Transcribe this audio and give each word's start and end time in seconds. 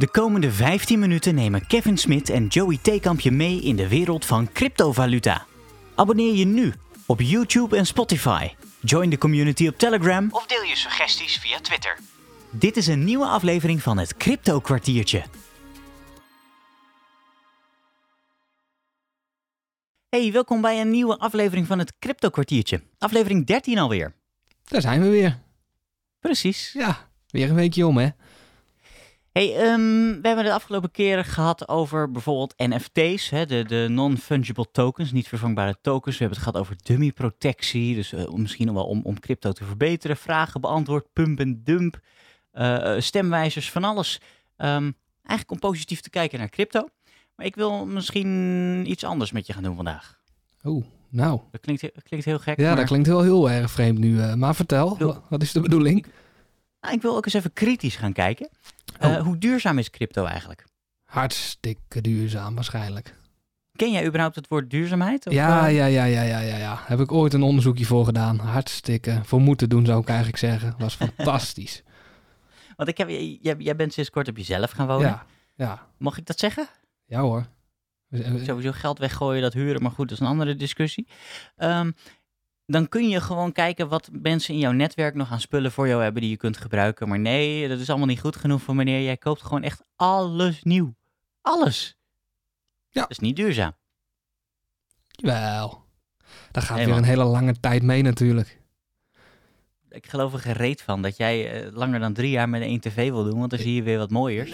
De 0.00 0.10
komende 0.10 0.52
15 0.52 0.98
minuten 0.98 1.34
nemen 1.34 1.66
Kevin 1.66 1.98
Smit 1.98 2.28
en 2.28 2.46
Joey 2.46 2.78
Theekamp 2.82 3.20
je 3.20 3.30
mee 3.30 3.60
in 3.60 3.76
de 3.76 3.88
wereld 3.88 4.24
van 4.24 4.52
cryptovaluta. 4.52 5.46
Abonneer 5.94 6.34
je 6.34 6.44
nu 6.44 6.74
op 7.06 7.20
YouTube 7.20 7.76
en 7.76 7.86
Spotify. 7.86 8.48
Join 8.80 9.10
de 9.10 9.18
community 9.18 9.68
op 9.68 9.78
Telegram 9.78 10.28
of 10.30 10.46
deel 10.46 10.62
je 10.62 10.76
suggesties 10.76 11.38
via 11.38 11.60
Twitter. 11.60 11.98
Dit 12.50 12.76
is 12.76 12.86
een 12.86 13.04
nieuwe 13.04 13.26
aflevering 13.26 13.82
van 13.82 13.98
het 13.98 14.16
Crypto 14.16 14.60
Kwartiertje. 14.60 15.24
Hey, 20.08 20.32
welkom 20.32 20.60
bij 20.60 20.80
een 20.80 20.90
nieuwe 20.90 21.18
aflevering 21.18 21.66
van 21.66 21.78
het 21.78 21.92
Crypto 21.98 22.30
Kwartiertje. 22.30 22.82
Aflevering 22.98 23.46
13 23.46 23.78
alweer. 23.78 24.14
Daar 24.64 24.80
zijn 24.80 25.02
we 25.02 25.08
weer. 25.08 25.38
Precies. 26.20 26.72
Ja, 26.72 27.08
weer 27.26 27.48
een 27.48 27.54
weekje 27.54 27.86
om, 27.86 27.96
hè? 27.96 28.08
Hey, 29.32 29.56
ehm, 29.56 30.20
we 30.20 30.26
hebben 30.26 30.44
de 30.44 30.52
afgelopen 30.52 30.90
keren 30.90 31.24
gehad 31.24 31.68
over 31.68 32.10
bijvoorbeeld 32.10 32.54
NFT's, 32.56 33.30
hè, 33.30 33.46
de, 33.46 33.64
de 33.64 33.86
non-fungible 33.90 34.66
tokens, 34.72 35.12
niet 35.12 35.28
vervangbare 35.28 35.76
tokens. 35.80 36.18
We 36.18 36.24
hebben 36.24 36.42
het 36.42 36.48
gehad 36.48 36.66
over 36.66 36.76
dummy 36.82 37.12
protectie, 37.12 37.94
dus 37.94 38.12
uh, 38.12 38.28
misschien 38.28 38.74
wel 38.74 38.84
om, 38.84 39.00
om 39.02 39.20
crypto 39.20 39.52
te 39.52 39.64
verbeteren. 39.64 40.16
Vragen 40.16 40.60
beantwoord, 40.60 41.12
pump 41.12 41.40
en 41.40 41.60
dump, 41.64 42.00
uh, 42.52 42.94
stemwijzers, 42.98 43.70
van 43.70 43.84
alles. 43.84 44.20
Um, 44.56 44.94
eigenlijk 45.22 45.50
om 45.50 45.70
positief 45.70 46.00
te 46.00 46.10
kijken 46.10 46.38
naar 46.38 46.48
crypto. 46.48 46.88
Maar 47.36 47.46
ik 47.46 47.54
wil 47.54 47.86
misschien 47.86 48.90
iets 48.90 49.04
anders 49.04 49.32
met 49.32 49.46
je 49.46 49.52
gaan 49.52 49.62
doen 49.62 49.76
vandaag. 49.76 50.18
Oeh, 50.64 50.84
nou. 51.08 51.40
Dat 51.50 51.60
klinkt, 51.60 51.82
dat 51.82 52.02
klinkt 52.02 52.26
heel 52.26 52.38
gek. 52.38 52.58
Ja, 52.58 52.66
maar... 52.66 52.76
dat 52.76 52.86
klinkt 52.86 53.08
wel 53.08 53.22
heel 53.22 53.50
erg 53.50 53.70
vreemd 53.70 53.98
nu. 53.98 54.16
Uh, 54.16 54.34
maar 54.34 54.54
vertel, 54.54 55.20
wat 55.28 55.42
is 55.42 55.52
de 55.52 55.60
bedoeling? 55.60 55.98
Ik, 55.98 56.12
nou, 56.80 56.94
ik 56.94 57.02
wil 57.02 57.16
ook 57.16 57.24
eens 57.24 57.34
even 57.34 57.52
kritisch 57.52 57.96
gaan 57.96 58.12
kijken. 58.12 58.48
Oh. 59.00 59.10
Uh, 59.10 59.22
hoe 59.22 59.38
duurzaam 59.38 59.78
is 59.78 59.90
crypto 59.90 60.24
eigenlijk? 60.24 60.64
Hartstikke 61.04 62.00
duurzaam 62.00 62.54
waarschijnlijk. 62.54 63.14
Ken 63.76 63.92
jij 63.92 64.06
überhaupt 64.06 64.34
het 64.34 64.48
woord 64.48 64.70
duurzaamheid? 64.70 65.26
Of, 65.26 65.32
ja, 65.32 65.68
uh... 65.68 65.76
ja, 65.76 65.86
ja, 65.86 66.04
ja, 66.04 66.22
ja, 66.22 66.40
ja, 66.40 66.56
ja. 66.56 66.82
Heb 66.86 67.00
ik 67.00 67.12
ooit 67.12 67.32
een 67.32 67.42
onderzoekje 67.42 67.84
voor 67.84 68.04
gedaan. 68.04 68.38
Hartstikke. 68.38 69.20
Voor 69.24 69.40
moeten 69.40 69.68
doen 69.68 69.86
zou 69.86 70.00
ik 70.00 70.08
eigenlijk 70.08 70.38
zeggen. 70.38 70.74
Was 70.78 70.94
fantastisch. 71.16 71.82
Want 72.76 72.88
ik 72.88 72.98
heb, 72.98 73.08
jij, 73.08 73.38
jij 73.58 73.76
bent 73.76 73.92
sinds 73.92 74.10
kort 74.10 74.28
op 74.28 74.36
jezelf 74.36 74.70
gaan 74.70 74.86
wonen. 74.86 75.06
Ja, 75.06 75.26
ja. 75.54 75.86
Mag 75.96 76.18
ik 76.18 76.26
dat 76.26 76.38
zeggen? 76.38 76.66
Ja 77.06 77.20
hoor. 77.20 77.46
Sowieso 78.42 78.72
geld 78.72 78.98
weggooien, 78.98 79.42
dat 79.42 79.52
huren, 79.52 79.82
maar 79.82 79.90
goed, 79.90 80.08
dat 80.08 80.18
is 80.18 80.24
een 80.24 80.30
andere 80.30 80.54
discussie. 80.54 81.08
Um, 81.56 81.94
dan 82.70 82.88
kun 82.88 83.08
je 83.08 83.20
gewoon 83.20 83.52
kijken 83.52 83.88
wat 83.88 84.08
mensen 84.12 84.54
in 84.54 84.60
jouw 84.60 84.72
netwerk 84.72 85.14
nog 85.14 85.30
aan 85.30 85.40
spullen 85.40 85.72
voor 85.72 85.88
jou 85.88 86.02
hebben 86.02 86.22
die 86.22 86.30
je 86.30 86.36
kunt 86.36 86.56
gebruiken. 86.56 87.08
Maar 87.08 87.18
nee, 87.18 87.68
dat 87.68 87.78
is 87.78 87.88
allemaal 87.88 88.06
niet 88.06 88.20
goed 88.20 88.36
genoeg 88.36 88.62
voor 88.62 88.74
meneer. 88.74 89.02
Jij 89.02 89.16
koopt 89.16 89.42
gewoon 89.42 89.62
echt 89.62 89.82
alles 89.96 90.62
nieuw. 90.62 90.94
Alles. 91.40 91.96
Ja. 92.88 93.00
Dat 93.00 93.10
is 93.10 93.18
niet 93.18 93.36
duurzaam. 93.36 93.72
Wel. 95.10 95.84
Daar 96.50 96.62
gaat 96.62 96.76
weer 96.76 96.96
een 96.96 97.04
hele 97.04 97.24
lange 97.24 97.60
tijd 97.60 97.82
mee 97.82 98.02
natuurlijk. 98.02 98.58
Ik 99.90 100.06
geloof 100.06 100.32
er 100.32 100.38
gereed 100.38 100.82
van 100.82 101.02
dat 101.02 101.16
jij 101.16 101.64
uh, 101.64 101.72
langer 101.72 102.00
dan 102.00 102.12
drie 102.12 102.30
jaar 102.30 102.48
met 102.48 102.62
één 102.62 102.80
tv 102.80 103.10
wil 103.10 103.24
doen, 103.24 103.38
want 103.38 103.50
dan 103.50 103.58
zie 103.58 103.74
je 103.74 103.82
weer 103.82 103.98
wat 103.98 104.10
mooiers. 104.10 104.52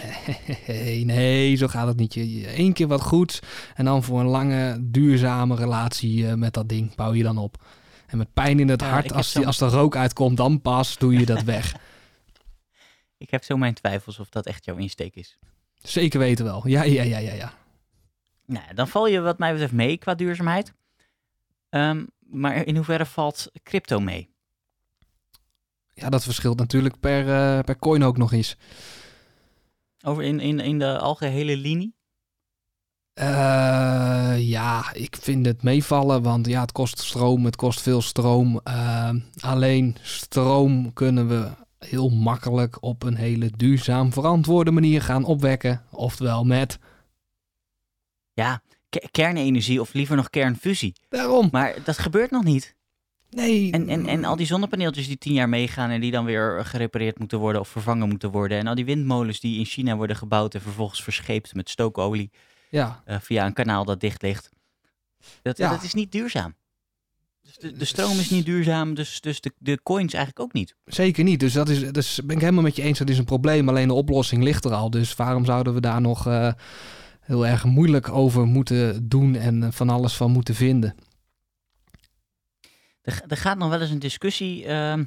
Nee, 0.67 1.05
nee, 1.05 1.55
zo 1.55 1.67
gaat 1.67 1.87
het 1.87 1.97
niet. 1.97 2.15
Eén 2.15 2.73
keer 2.73 2.87
wat 2.87 3.01
goeds 3.01 3.39
en 3.75 3.85
dan 3.85 4.03
voor 4.03 4.19
een 4.19 4.25
lange, 4.25 4.77
duurzame 4.81 5.55
relatie 5.55 6.17
uh, 6.17 6.33
met 6.33 6.53
dat 6.53 6.69
ding 6.69 6.95
bouw 6.95 7.13
je 7.13 7.23
dan 7.23 7.37
op. 7.37 7.65
En 8.07 8.17
met 8.17 8.33
pijn 8.33 8.59
in 8.59 8.69
het 8.69 8.81
ja, 8.81 8.89
hart, 8.89 9.13
als, 9.13 9.33
die, 9.33 9.45
als 9.45 9.61
er 9.61 9.69
rook 9.69 9.95
uitkomt, 9.95 10.37
dan 10.37 10.61
pas 10.61 10.97
doe 10.97 11.13
je 11.13 11.25
dat 11.25 11.43
weg. 11.43 11.75
ik 13.17 13.29
heb 13.29 13.43
zo 13.43 13.57
mijn 13.57 13.73
twijfels 13.73 14.19
of 14.19 14.29
dat 14.29 14.45
echt 14.45 14.65
jouw 14.65 14.75
insteek 14.75 15.15
is. 15.15 15.37
Zeker 15.81 16.19
weten 16.19 16.45
wel. 16.45 16.67
Ja, 16.67 16.83
ja, 16.83 17.03
ja, 17.03 17.17
ja, 17.17 17.33
ja. 17.33 17.53
Nou, 18.45 18.73
dan 18.73 18.87
val 18.87 19.07
je 19.07 19.19
wat 19.19 19.37
mij 19.37 19.51
betreft 19.51 19.73
mee 19.73 19.97
qua 19.97 20.15
duurzaamheid. 20.15 20.73
Um, 21.69 22.07
maar 22.19 22.65
in 22.65 22.75
hoeverre 22.75 23.05
valt 23.05 23.51
crypto 23.63 23.99
mee? 23.99 24.29
Ja, 25.93 26.09
dat 26.09 26.23
verschilt 26.23 26.57
natuurlijk 26.57 26.99
per, 26.99 27.27
uh, 27.27 27.59
per 27.59 27.77
coin 27.77 28.03
ook 28.03 28.17
nog 28.17 28.33
eens. 28.33 28.57
Over 30.03 30.23
in, 30.23 30.39
in, 30.39 30.59
in 30.59 30.79
de 30.79 30.97
algehele 30.97 31.57
linie? 31.57 31.96
Uh, 33.19 34.35
ja, 34.39 34.93
ik 34.93 35.17
vind 35.21 35.45
het 35.45 35.63
meevallen, 35.63 36.21
want 36.21 36.47
ja, 36.47 36.61
het 36.61 36.71
kost 36.71 36.99
stroom, 36.99 37.45
het 37.45 37.55
kost 37.55 37.81
veel 37.81 38.01
stroom. 38.01 38.61
Uh, 38.67 39.09
alleen 39.39 39.95
stroom 40.01 40.93
kunnen 40.93 41.27
we 41.27 41.49
heel 41.79 42.09
makkelijk 42.09 42.83
op 42.83 43.03
een 43.03 43.15
hele 43.15 43.51
duurzaam 43.55 44.13
verantwoorde 44.13 44.71
manier 44.71 45.01
gaan 45.01 45.23
opwekken. 45.23 45.83
Oftewel 45.91 46.43
met... 46.43 46.79
Ja, 48.33 48.61
kernenergie 49.11 49.81
of 49.81 49.93
liever 49.93 50.15
nog 50.15 50.29
kernfusie. 50.29 50.95
Daarom. 51.09 51.49
Maar 51.51 51.75
dat 51.83 51.97
gebeurt 51.97 52.31
nog 52.31 52.43
niet. 52.43 52.75
Nee. 53.29 53.71
En, 53.71 53.89
en, 53.89 54.05
en 54.05 54.25
al 54.25 54.35
die 54.35 54.45
zonnepaneeltjes 54.45 55.07
die 55.07 55.17
tien 55.17 55.33
jaar 55.33 55.49
meegaan 55.49 55.89
en 55.89 56.01
die 56.01 56.11
dan 56.11 56.25
weer 56.25 56.65
gerepareerd 56.65 57.19
moeten 57.19 57.39
worden 57.39 57.61
of 57.61 57.67
vervangen 57.67 58.07
moeten 58.07 58.31
worden. 58.31 58.57
En 58.57 58.67
al 58.67 58.75
die 58.75 58.85
windmolens 58.85 59.39
die 59.39 59.59
in 59.59 59.65
China 59.65 59.95
worden 59.95 60.15
gebouwd 60.15 60.53
en 60.55 60.61
vervolgens 60.61 61.03
verscheept 61.03 61.53
met 61.53 61.69
stookolie. 61.69 62.31
Ja. 62.69 63.03
Uh, 63.07 63.19
via 63.19 63.45
een 63.45 63.53
kanaal 63.53 63.85
dat 63.85 63.99
dicht 63.99 64.21
ligt. 64.21 64.49
Dat, 65.41 65.57
ja. 65.57 65.69
dat 65.69 65.83
is 65.83 65.93
niet 65.93 66.11
duurzaam. 66.11 66.55
Dus 67.41 67.57
de, 67.57 67.71
de 67.71 67.85
stroom 67.85 68.19
is 68.19 68.29
niet 68.29 68.45
duurzaam, 68.45 68.93
dus, 68.93 69.21
dus 69.21 69.41
de, 69.41 69.51
de 69.57 69.81
coins 69.83 70.13
eigenlijk 70.13 70.45
ook 70.45 70.53
niet. 70.53 70.75
Zeker 70.85 71.23
niet. 71.23 71.39
Dus 71.39 71.53
dat 71.53 71.69
is, 71.69 71.91
dus 71.91 72.19
ben 72.25 72.35
ik 72.35 72.41
helemaal 72.41 72.63
met 72.63 72.75
je 72.75 72.81
eens. 72.81 72.99
Dat 72.99 73.09
is 73.09 73.17
een 73.17 73.25
probleem. 73.25 73.69
Alleen 73.69 73.87
de 73.87 73.93
oplossing 73.93 74.43
ligt 74.43 74.65
er 74.65 74.73
al. 74.73 74.89
Dus 74.89 75.15
waarom 75.15 75.45
zouden 75.45 75.73
we 75.73 75.79
daar 75.79 76.01
nog 76.01 76.27
uh, 76.27 76.53
heel 77.19 77.47
erg 77.47 77.63
moeilijk 77.63 78.09
over 78.09 78.45
moeten 78.45 79.07
doen 79.07 79.35
en 79.35 79.73
van 79.73 79.89
alles 79.89 80.15
van 80.15 80.31
moeten 80.31 80.55
vinden? 80.55 80.95
Er, 83.01 83.21
er 83.27 83.37
gaat 83.37 83.57
nog 83.57 83.69
wel 83.69 83.81
eens 83.81 83.89
een 83.89 83.99
discussie 83.99 84.65
uh, 84.65 84.99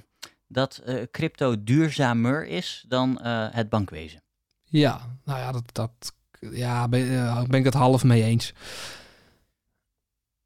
dat 0.46 0.82
uh, 0.86 1.02
crypto 1.10 1.64
duurzamer 1.64 2.46
is 2.46 2.84
dan 2.88 3.18
het 3.22 3.68
bankwezen. 3.68 4.22
Ja, 4.64 5.18
nou 5.24 5.38
ja, 5.38 5.52
dat, 5.52 5.74
dat 5.74 6.14
ja, 6.40 6.88
ben, 6.88 7.06
uh, 7.06 7.42
ben 7.42 7.58
ik 7.58 7.64
het 7.64 7.74
half 7.74 8.04
mee 8.04 8.22
eens. 8.22 8.52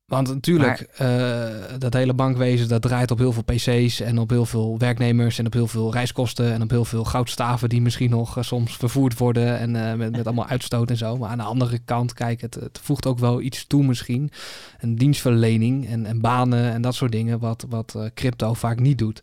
Want 0.05 0.28
natuurlijk, 0.28 0.91
maar, 0.99 1.71
uh, 1.72 1.78
dat 1.78 1.93
hele 1.93 2.15
bankwezen 2.15 2.69
dat 2.69 2.82
draait 2.82 3.10
op 3.10 3.19
heel 3.19 3.32
veel 3.32 3.43
PC's 3.43 4.00
en 4.00 4.19
op 4.19 4.31
heel 4.31 4.47
veel 4.47 4.78
werknemers 4.78 5.38
en 5.38 5.47
op 5.47 5.53
heel 5.53 5.66
veel 5.66 5.93
reiskosten 5.93 6.53
en 6.53 6.62
op 6.62 6.71
heel 6.71 6.84
veel 6.84 7.04
goudstaven 7.04 7.69
die 7.69 7.81
misschien 7.81 8.10
nog 8.10 8.37
uh, 8.38 8.44
soms 8.44 8.77
vervoerd 8.77 9.19
worden 9.19 9.59
en 9.59 9.75
uh, 9.75 9.94
met, 9.94 10.10
met 10.10 10.27
allemaal 10.27 10.47
uitstoot 10.47 10.91
en 10.91 10.97
zo. 10.97 11.16
Maar 11.16 11.31
aan 11.31 11.38
de 11.38 11.44
andere 11.44 11.78
kant, 11.78 12.12
kijk, 12.12 12.41
het, 12.41 12.54
het 12.54 12.78
voegt 12.83 13.06
ook 13.06 13.19
wel 13.19 13.41
iets 13.41 13.66
toe 13.66 13.84
misschien. 13.84 14.31
Een 14.78 14.97
dienstverlening 14.97 15.87
en, 15.88 16.06
en 16.06 16.21
banen 16.21 16.72
en 16.72 16.83
dat 16.83 16.94
soort 16.94 17.12
dingen, 17.12 17.38
wat, 17.38 17.66
wat 17.69 18.10
crypto 18.15 18.54
vaak 18.54 18.81
niet 18.81 18.99
doet. 18.99 19.22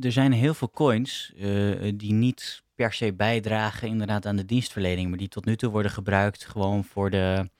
Er 0.00 0.12
zijn 0.12 0.32
heel 0.32 0.54
veel 0.54 0.70
coins 0.70 1.32
die 1.94 2.12
niet 2.12 2.63
per 2.74 2.92
se 2.92 3.12
bijdragen 3.12 3.88
inderdaad 3.88 4.26
aan 4.26 4.36
de 4.36 4.44
dienstverlening, 4.44 5.08
maar 5.08 5.18
die 5.18 5.28
tot 5.28 5.44
nu 5.44 5.56
toe 5.56 5.70
worden 5.70 5.90
gebruikt 5.90 6.44
gewoon 6.44 6.84
voor, 6.84 7.10
de, 7.10 7.50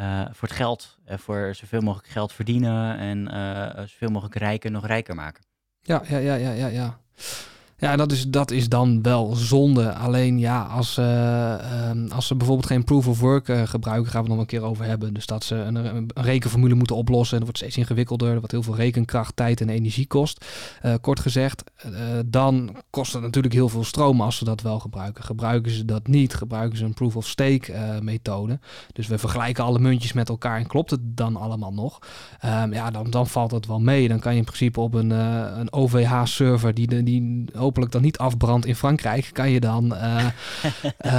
uh, 0.00 0.26
voor 0.32 0.48
het 0.48 0.56
geld, 0.56 0.98
uh, 1.08 1.18
voor 1.18 1.54
zoveel 1.54 1.80
mogelijk 1.80 2.08
geld 2.08 2.32
verdienen 2.32 2.98
en 2.98 3.18
uh, 3.34 3.86
zoveel 3.86 4.10
mogelijk 4.10 4.36
rijken 4.36 4.72
nog 4.72 4.86
rijker 4.86 5.14
maken. 5.14 5.44
Ja, 5.80 6.02
ja, 6.08 6.18
ja, 6.18 6.34
ja, 6.34 6.52
ja, 6.52 6.66
ja. 6.66 7.00
Ja, 7.80 7.96
dat 7.96 8.12
is, 8.12 8.28
dat 8.28 8.50
is 8.50 8.68
dan 8.68 9.02
wel 9.02 9.34
zonde. 9.34 9.94
Alleen 9.94 10.38
ja, 10.38 10.62
als, 10.62 10.98
uh, 10.98 11.88
um, 11.90 12.10
als 12.10 12.26
ze 12.26 12.34
bijvoorbeeld 12.34 12.66
geen 12.66 12.84
proof 12.84 13.06
of 13.06 13.20
work 13.20 13.48
uh, 13.48 13.62
gebruiken, 13.62 14.10
gaan 14.10 14.22
we 14.22 14.28
nog 14.28 14.38
een 14.38 14.46
keer 14.46 14.62
over 14.62 14.84
hebben. 14.84 15.14
Dus 15.14 15.26
dat 15.26 15.44
ze 15.44 15.54
een, 15.54 15.74
een, 15.74 16.10
rekenformule 16.14 16.74
moeten 16.74 16.96
oplossen. 16.96 17.32
En 17.32 17.44
dat 17.44 17.48
wordt 17.48 17.58
steeds 17.58 17.76
ingewikkelder, 17.76 18.40
wat 18.40 18.50
heel 18.50 18.62
veel 18.62 18.76
rekenkracht, 18.76 19.36
tijd 19.36 19.60
en 19.60 19.68
energie 19.68 20.06
kost. 20.06 20.44
Uh, 20.84 20.94
kort 21.00 21.20
gezegd, 21.20 21.64
dan 22.26 22.76
kost 22.90 23.12
het 23.12 23.22
natuurlijk 23.22 23.54
heel 23.54 23.68
veel 23.68 23.84
stroom 23.84 24.20
als 24.20 24.36
ze 24.36 24.44
dat 24.44 24.62
wel 24.62 24.78
gebruiken. 24.78 25.24
Gebruiken 25.24 25.72
ze 25.72 25.84
dat 25.84 26.06
niet, 26.06 26.34
gebruiken 26.34 26.78
ze 26.78 26.84
een 26.84 26.94
proof 26.94 27.16
of 27.16 27.26
stake 27.26 27.98
methode. 28.02 28.58
Dus 28.92 29.06
we 29.06 29.18
vergelijken 29.18 29.64
alle 29.64 29.78
muntjes 29.78 30.12
met 30.12 30.28
elkaar 30.28 30.58
en 30.58 30.66
klopt 30.66 30.90
het 30.90 31.00
dan 31.02 31.36
allemaal 31.36 31.72
nog? 31.72 31.98
Um, 32.44 32.72
ja, 32.72 32.90
dan, 32.90 33.10
dan 33.10 33.26
valt 33.26 33.50
het 33.50 33.66
wel 33.66 33.80
mee. 33.80 34.08
Dan 34.08 34.18
kan 34.18 34.32
je 34.32 34.38
in 34.38 34.44
principe 34.44 34.80
op 34.80 34.94
een, 34.94 35.10
een 35.10 35.72
OVH-server 35.72 36.74
die, 36.74 37.02
die 37.02 37.44
hopelijk 37.68 37.92
dan 37.92 38.02
niet 38.02 38.18
afbrandt 38.18 38.66
in 38.66 38.74
Frankrijk, 38.74 39.30
kan 39.32 39.50
je 39.50 39.60
dan 39.60 39.92
uh, 39.92 40.26
uh, 41.06 41.12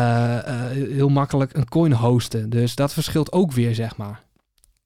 uh, 0.48 0.70
heel 0.72 1.10
makkelijk 1.10 1.54
een 1.54 1.70
coin 1.70 1.94
hosten. 1.94 2.50
Dus 2.50 2.76
dat 2.76 2.94
verschilt 2.94 3.32
ook 3.32 3.52
weer, 3.52 3.76
zeg 3.76 3.98
maar. 3.98 4.24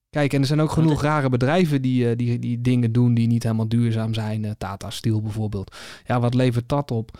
Kijk, 0.10 0.33
en 0.33 0.42
er 0.42 0.48
zijn 0.48 0.62
ook 0.62 0.71
genoeg 0.71 1.01
rare 1.01 1.30
bedrijven 1.30 1.81
die, 1.81 2.15
die, 2.15 2.39
die 2.39 2.62
dingen 2.62 2.92
doen 2.92 3.13
die 3.13 3.27
niet 3.27 3.44
helemaal 3.44 3.68
duurzaam 3.68 4.13
zijn. 4.13 4.56
Tata 4.57 4.89
Steel 4.89 5.21
bijvoorbeeld. 5.21 5.75
Ja, 6.06 6.19
wat 6.19 6.33
levert 6.33 6.69
dat 6.69 6.92
op? 6.92 7.18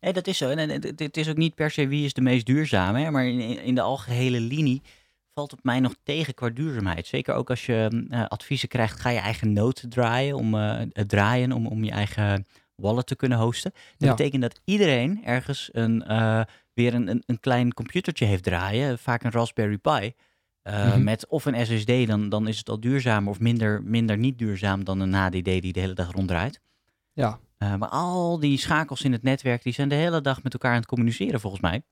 Nee, 0.00 0.12
dat 0.12 0.26
is 0.26 0.38
zo. 0.38 0.48
En 0.48 0.70
het 0.96 1.16
is 1.16 1.28
ook 1.28 1.36
niet 1.36 1.54
per 1.54 1.70
se 1.70 1.86
wie 1.86 2.04
is 2.04 2.12
de 2.12 2.20
meest 2.20 2.46
duurzaam, 2.46 2.94
hè? 2.94 3.10
maar 3.10 3.26
in, 3.26 3.40
in 3.62 3.74
de 3.74 3.80
algehele 3.80 4.40
linie 4.40 4.82
valt 5.34 5.50
het 5.50 5.64
mij 5.64 5.80
nog 5.80 5.94
tegen 6.02 6.34
qua 6.34 6.48
duurzaamheid. 6.48 7.06
Zeker 7.06 7.34
ook 7.34 7.50
als 7.50 7.66
je 7.66 8.06
uh, 8.10 8.24
adviezen 8.26 8.68
krijgt, 8.68 9.00
ga 9.00 9.10
je 9.10 9.18
eigen 9.18 9.52
noten 9.52 9.88
draaien 9.88 10.36
om, 10.36 10.54
uh, 10.54 10.80
draaien 11.06 11.52
om, 11.52 11.66
om 11.66 11.84
je 11.84 11.90
eigen 11.90 12.46
wallet 12.82 13.06
te 13.06 13.16
kunnen 13.16 13.38
hosten. 13.38 13.70
Dat 13.72 14.08
Ja. 14.08 14.14
betekent 14.14 14.42
dat 14.42 14.60
iedereen 14.64 15.24
ergens 15.24 15.68
een, 15.72 16.02
eh, 16.04 16.40
weer 16.74 16.94
een, 16.94 17.08
een, 17.08 17.22
een 17.26 17.40
klein 17.40 17.74
computertje 17.74 18.24
heeft 18.24 18.42
draaien, 18.42 18.98
vaak 18.98 19.24
een 19.24 19.30
Raspberry 19.30 19.78
Pi. 19.78 20.12
eh, 20.62 20.86
Mhm. 20.86 21.04
Met 21.04 21.26
of 21.28 21.44
een 21.44 21.66
SSD, 21.66 22.06
dan, 22.06 22.28
dan 22.28 22.48
is 22.48 22.58
het 22.58 22.68
al 22.68 22.80
duurzamer 22.80 23.30
of 23.30 23.40
minder, 23.40 23.82
minder 23.82 24.18
niet 24.18 24.38
duurzaam 24.38 24.84
dan 24.84 25.00
een 25.00 25.12
HDD 25.14 25.44
die 25.44 25.72
de 25.72 25.80
hele 25.80 25.92
dag 25.94 26.12
ronddraait. 26.12 26.60
Ja, 27.12 27.38
Eh, 27.58 27.74
maar 27.74 27.88
al 27.88 28.38
die 28.38 28.58
schakels 28.58 29.02
in 29.02 29.12
het 29.12 29.22
netwerk, 29.22 29.62
die 29.62 29.72
zijn 29.72 29.88
de 29.88 29.94
hele 29.94 30.20
dag 30.20 30.42
met 30.42 30.52
elkaar 30.52 30.70
aan 30.70 30.76
het 30.76 30.86
communiceren 30.86 31.40
volgens 31.40 31.62
mij. 31.62 31.74
En 31.74 31.82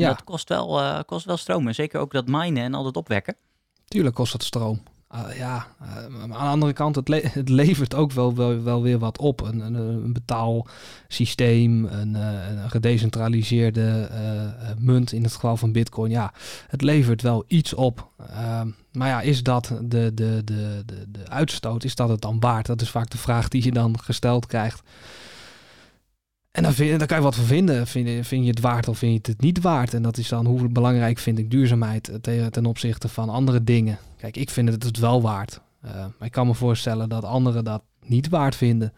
ja 0.00 0.08
Dat 0.08 0.24
kost 0.24 0.48
wel, 0.48 1.04
kost 1.04 1.24
wel 1.26 1.36
stroom. 1.36 1.66
En 1.66 1.74
zeker 1.74 2.00
ook 2.00 2.12
dat 2.12 2.26
minen 2.26 2.62
en 2.62 2.74
al 2.74 2.82
dat 2.82 2.96
opwekken. 2.96 3.36
tuurlijk 3.84 4.14
kost 4.14 4.32
dat 4.32 4.42
stroom. 4.42 4.82
Ah, 5.12 5.36
ja, 5.36 5.66
eh, 5.80 6.22
aan 6.22 6.28
de 6.28 6.34
andere 6.34 6.72
kant, 6.72 6.96
het, 6.96 7.08
het 7.34 7.48
levert 7.48 7.94
ook 7.94 8.12
wel, 8.12 8.34
wel, 8.34 8.62
wel 8.62 8.82
weer 8.82 8.98
wat 8.98 9.18
op. 9.18 9.40
Een, 9.40 9.74
een, 9.74 10.12
betaalsysteem, 10.12 11.84
een, 11.84 12.16
eh, 12.16 12.70
gedecentraliseerde 12.70 14.08
eh, 14.10 14.44
eh, 14.44 14.50
munt 14.78 15.12
in 15.12 15.22
het 15.22 15.32
geval 15.32 15.56
van 15.56 15.72
Bitcoin. 15.72 16.10
Ja, 16.10 16.32
het 16.68 16.82
levert 16.82 17.22
wel 17.22 17.44
iets 17.46 17.74
op. 17.74 18.08
Ehm, 18.28 18.68
maar 18.92 19.08
ja, 19.08 19.20
is 19.20 19.42
dat 19.42 19.72
de, 19.82 20.14
de, 20.14 20.42
de, 20.44 20.82
de, 20.86 21.06
de 21.08 21.28
uitstoot, 21.28 21.84
is 21.84 21.94
dat 21.94 22.08
het 22.08 22.20
dan 22.20 22.40
waard? 22.40 22.66
Dat 22.66 22.80
is 22.80 22.90
vaak 22.90 23.10
de 23.10 23.18
vraag 23.18 23.48
die 23.48 23.64
je 23.64 23.72
dan 23.72 24.00
gesteld 24.00 24.46
krijgt. 24.46 24.82
En 26.50 26.62
dan, 26.62 26.72
vind, 26.72 26.98
daar 26.98 27.08
kan 27.08 27.16
je 27.16 27.22
wat 27.22 27.34
van 27.34 27.44
vinden. 27.44 27.86
Vind 27.86 28.08
je, 28.08 28.24
vind 28.24 28.44
je 28.44 28.50
het 28.50 28.60
waard 28.60 28.88
of 28.88 28.98
vind 28.98 29.26
je 29.26 29.32
het 29.32 29.40
niet 29.40 29.60
waard? 29.60 29.94
En 29.94 30.02
dat 30.02 30.16
is 30.16 30.28
dan 30.28 30.46
hoe 30.46 30.68
belangrijk 30.68 31.18
vind 31.18 31.38
ik 31.38 31.50
duurzaamheid 31.50 32.18
ten, 32.20 32.50
ten 32.50 32.66
opzichte 32.66 33.08
van 33.08 33.28
andere 33.28 33.64
dingen. 33.64 33.98
Kijk, 34.16 34.36
ik 34.36 34.50
vind 34.50 34.68
het 34.68 34.82
het 34.82 34.98
wel 34.98 35.22
waard. 35.22 35.60
Eh, 35.80 35.92
maar 35.92 36.26
ik 36.26 36.32
kan 36.32 36.46
me 36.46 36.54
voorstellen 36.54 37.08
dat 37.08 37.24
anderen 37.24 37.64
dat 37.64 37.82
niet 38.06 38.28
waard 38.28 38.56
vinden. 38.56 38.92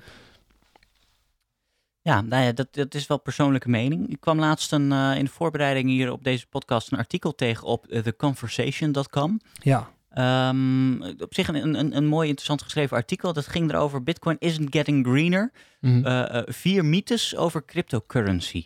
Ja, 2.02 2.20
nou 2.20 2.44
ja, 2.44 2.52
dat, 2.52 2.74
dat 2.74 2.94
is 2.94 3.06
wel 3.06 3.18
persoonlijke 3.18 3.68
mening. 3.68 4.08
Ik 4.08 4.20
kwam 4.20 4.38
laatst 4.38 4.72
een, 4.72 4.92
eh, 4.92 5.16
in 5.16 5.24
de 5.24 5.30
voorbereiding 5.30 5.88
hier 5.88 6.12
op 6.12 6.24
deze 6.24 6.46
podcast 6.46 6.92
een 6.92 6.98
artikel 6.98 7.34
tegen 7.34 7.66
op 7.66 7.86
eh, 7.86 8.02
theconversation.com. 8.02 9.40
Ja, 9.62 9.90
Ehm, 10.14 11.02
op 11.02 11.34
zich 11.34 11.48
een, 11.48 11.78
een, 11.78 11.96
een 11.96 12.06
mooi 12.06 12.26
interessant 12.28 12.62
geschreven 12.62 12.96
artikel. 12.96 13.32
Dat 13.32 13.46
ging 13.46 13.70
erover 13.70 14.02
Bitcoin 14.02 14.36
isn't 14.38 14.72
getting 14.72 15.06
greener. 15.06 15.52
Mhm. 15.80 16.06
Eh, 16.06 16.38
eh, 16.38 16.42
vier 16.46 16.84
mythes 16.84 17.36
over 17.36 17.64
cryptocurrency. 17.64 18.64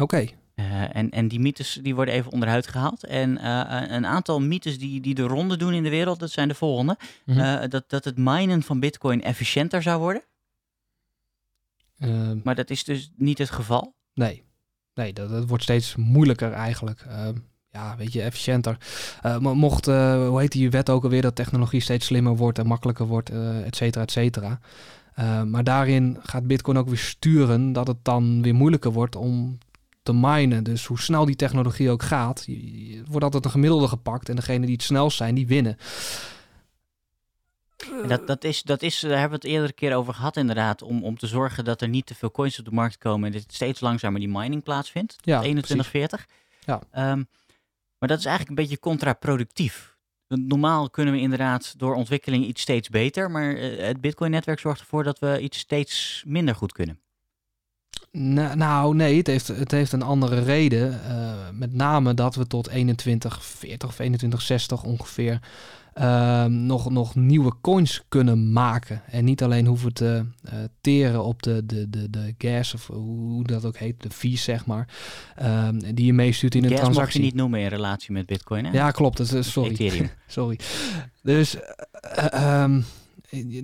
oké. 0.00 0.26
Eh, 0.54 0.96
en, 0.96 1.10
en 1.10 1.28
die 1.28 1.40
mythes 1.40 1.78
die 1.82 1.94
worden 1.94 2.14
even 2.14 2.32
onderuit 2.32 2.66
gehaald. 2.66 3.04
En 3.04 3.46
een 3.94 4.06
aantal 4.06 4.40
mythes 4.40 4.78
die, 4.78 5.00
die 5.00 5.14
de 5.14 5.22
ronde 5.22 5.56
doen 5.56 5.72
in 5.72 5.82
de 5.82 5.88
wereld, 5.90 6.18
dat 6.18 6.30
zijn 6.30 6.48
de 6.48 6.54
volgende. 6.54 6.96
Mhm. 7.24 7.68
Dat, 7.68 7.84
dat 7.90 8.04
het 8.04 8.16
minen 8.16 8.62
van 8.62 8.80
bitcoin 8.80 9.22
efficiënter 9.22 9.82
zou 9.82 10.00
worden. 10.00 10.22
Eh, 11.98 12.30
Maar 12.42 12.54
dat 12.54 12.70
is 12.70 12.84
dus 12.84 13.10
niet 13.16 13.38
het 13.38 13.50
geval. 13.50 13.94
nee, 14.14 14.44
nee 14.94 15.12
dat, 15.12 15.30
dat 15.30 15.48
wordt 15.48 15.62
steeds 15.62 15.96
moeilijker 15.96 16.52
eigenlijk. 16.52 17.06
Ja, 17.76 17.94
weet 17.96 18.12
je, 18.12 18.22
efficiënter. 18.22 18.76
Maar 19.22 19.56
mocht, 19.56 19.86
eh, 19.88 20.26
hoe 20.28 20.40
heet 20.40 20.52
die 20.52 20.70
wet 20.70 20.90
ook 20.90 21.04
alweer, 21.04 21.22
dat 21.22 21.34
technologie 21.34 21.80
steeds 21.80 22.06
slimmer 22.06 22.36
wordt 22.36 22.58
en 22.58 22.66
makkelijker 22.66 23.06
wordt, 23.06 23.30
eh 23.30 23.66
et 23.66 23.76
cetera, 23.76 24.04
et 24.04 24.10
cetera. 24.10 24.58
Maar 25.44 25.64
daarin 25.64 26.18
gaat 26.22 26.46
Bitcoin 26.46 26.76
ook 26.78 26.88
weer 26.88 26.98
sturen 26.98 27.72
dat 27.72 27.86
het 27.86 27.96
dan 28.02 28.42
weer 28.42 28.54
moeilijker 28.54 28.92
wordt 28.92 29.16
om 29.16 29.58
te 30.02 30.12
minen. 30.14 30.64
Dus 30.64 30.86
hoe 30.86 31.00
snel 31.00 31.24
die 31.24 31.36
technologie 31.36 31.90
ook 31.90 32.02
gaat, 32.02 32.42
je- 32.46 32.88
je- 32.88 33.02
wordt 33.08 33.24
altijd 33.24 33.44
een 33.44 33.50
gemiddelde 33.50 33.88
gepakt. 33.88 34.28
En 34.28 34.36
degene 34.36 34.64
die 34.66 34.74
het 34.74 34.82
snelst 34.84 35.16
zijn, 35.16 35.34
die 35.34 35.46
winnen. 35.46 35.76
En 38.02 38.08
dat, 38.08 38.26
dat 38.26 38.44
is, 38.44 38.62
dat 38.62 38.82
is, 38.82 39.00
daar 39.00 39.10
hebben 39.10 39.28
we 39.40 39.46
het 39.46 39.54
eerder 39.54 39.68
een 39.68 39.74
keer 39.74 39.94
over 39.96 40.14
gehad 40.14 40.36
inderdaad, 40.36 40.82
om, 40.82 41.04
om 41.04 41.18
te 41.18 41.26
zorgen 41.26 41.64
dat 41.64 41.80
er 41.82 41.88
niet 41.88 42.06
te 42.06 42.14
veel 42.14 42.30
coins 42.30 42.58
op 42.58 42.64
de 42.64 42.70
markt 42.70 42.98
komen 42.98 43.26
en 43.26 43.32
dat 43.38 43.52
steeds 43.52 43.80
langzamer 43.80 44.20
die 44.20 44.28
mining 44.28 44.62
plaatsvindt. 44.62 45.16
Ja, 45.22 45.38
2140. 45.40 46.26
Ja. 46.64 46.80
Ehm, 46.90 47.22
maar 48.06 48.16
dat 48.16 48.24
is 48.24 48.30
eigenlijk 48.30 48.58
een 48.58 48.64
beetje 48.66 48.82
contraproductief. 48.82 49.96
Normaal 50.28 50.90
kunnen 50.90 51.14
we 51.14 51.20
inderdaad 51.20 51.78
door 51.78 51.94
ontwikkeling 51.94 52.44
iets 52.44 52.62
steeds 52.62 52.88
beter, 52.88 53.30
maar 53.30 53.54
eh, 53.54 53.86
het 53.86 54.00
Bitcoin-netwerk 54.00 54.58
zorgt 54.58 54.80
ervoor 54.80 55.04
dat 55.04 55.18
we 55.18 55.40
iets 55.40 55.58
steeds 55.58 56.22
minder 56.26 56.54
goed 56.54 56.72
kunnen. 56.72 57.00
Nou, 58.56 58.94
nee, 58.94 59.16
het 59.16 59.26
heeft, 59.26 59.48
het 59.48 59.70
heeft 59.70 59.92
een 59.92 60.02
andere 60.02 60.42
reden. 60.42 61.04
Eh, 61.04 61.50
met 61.52 61.72
name 61.72 62.14
dat 62.14 62.34
we 62.34 62.46
tot 62.46 62.64
2140 62.64 63.88
of 63.88 63.94
2160 63.94 64.82
ongeveer 64.82 65.40
ehm, 65.96 66.66
nog, 66.66 66.90
nog 66.90 67.14
nieuwe 67.14 67.52
coins 67.60 68.04
kunnen 68.08 68.52
maken. 68.52 69.02
En 69.06 69.24
niet 69.24 69.42
alleen 69.42 69.66
hoeven 69.66 69.92
te 69.92 70.24
eh, 70.42 70.52
teren 70.80 71.24
op 71.24 71.42
de, 71.42 71.66
de, 71.66 71.90
de, 71.90 72.10
de 72.10 72.34
gas, 72.38 72.74
of 72.74 72.86
hoe 72.86 73.44
dat 73.44 73.64
ook 73.64 73.76
heet, 73.76 74.02
de 74.02 74.10
fees, 74.10 74.42
zeg 74.42 74.66
maar. 74.66 74.88
ehm, 75.36 75.78
die 75.94 76.06
je 76.06 76.12
meestuurt 76.12 76.54
in 76.54 76.64
een 76.64 76.68
Gas 76.68 76.78
mag 76.78 76.86
je 76.88 76.92
transactie. 76.92 77.22
niet 77.22 77.34
noemen 77.34 77.60
in 77.60 77.66
relatie 77.68 78.12
met 78.12 78.26
Bitcoin, 78.26 78.64
hè? 78.64 78.70
Ja, 78.72 78.90
klopt. 78.90 79.16
Dat 79.16 79.32
is, 79.32 79.50
sorry. 79.52 79.70
Ethereum. 79.70 80.10
Sorry. 80.26 80.58
Dus 81.22 81.56
eh, 82.02 82.64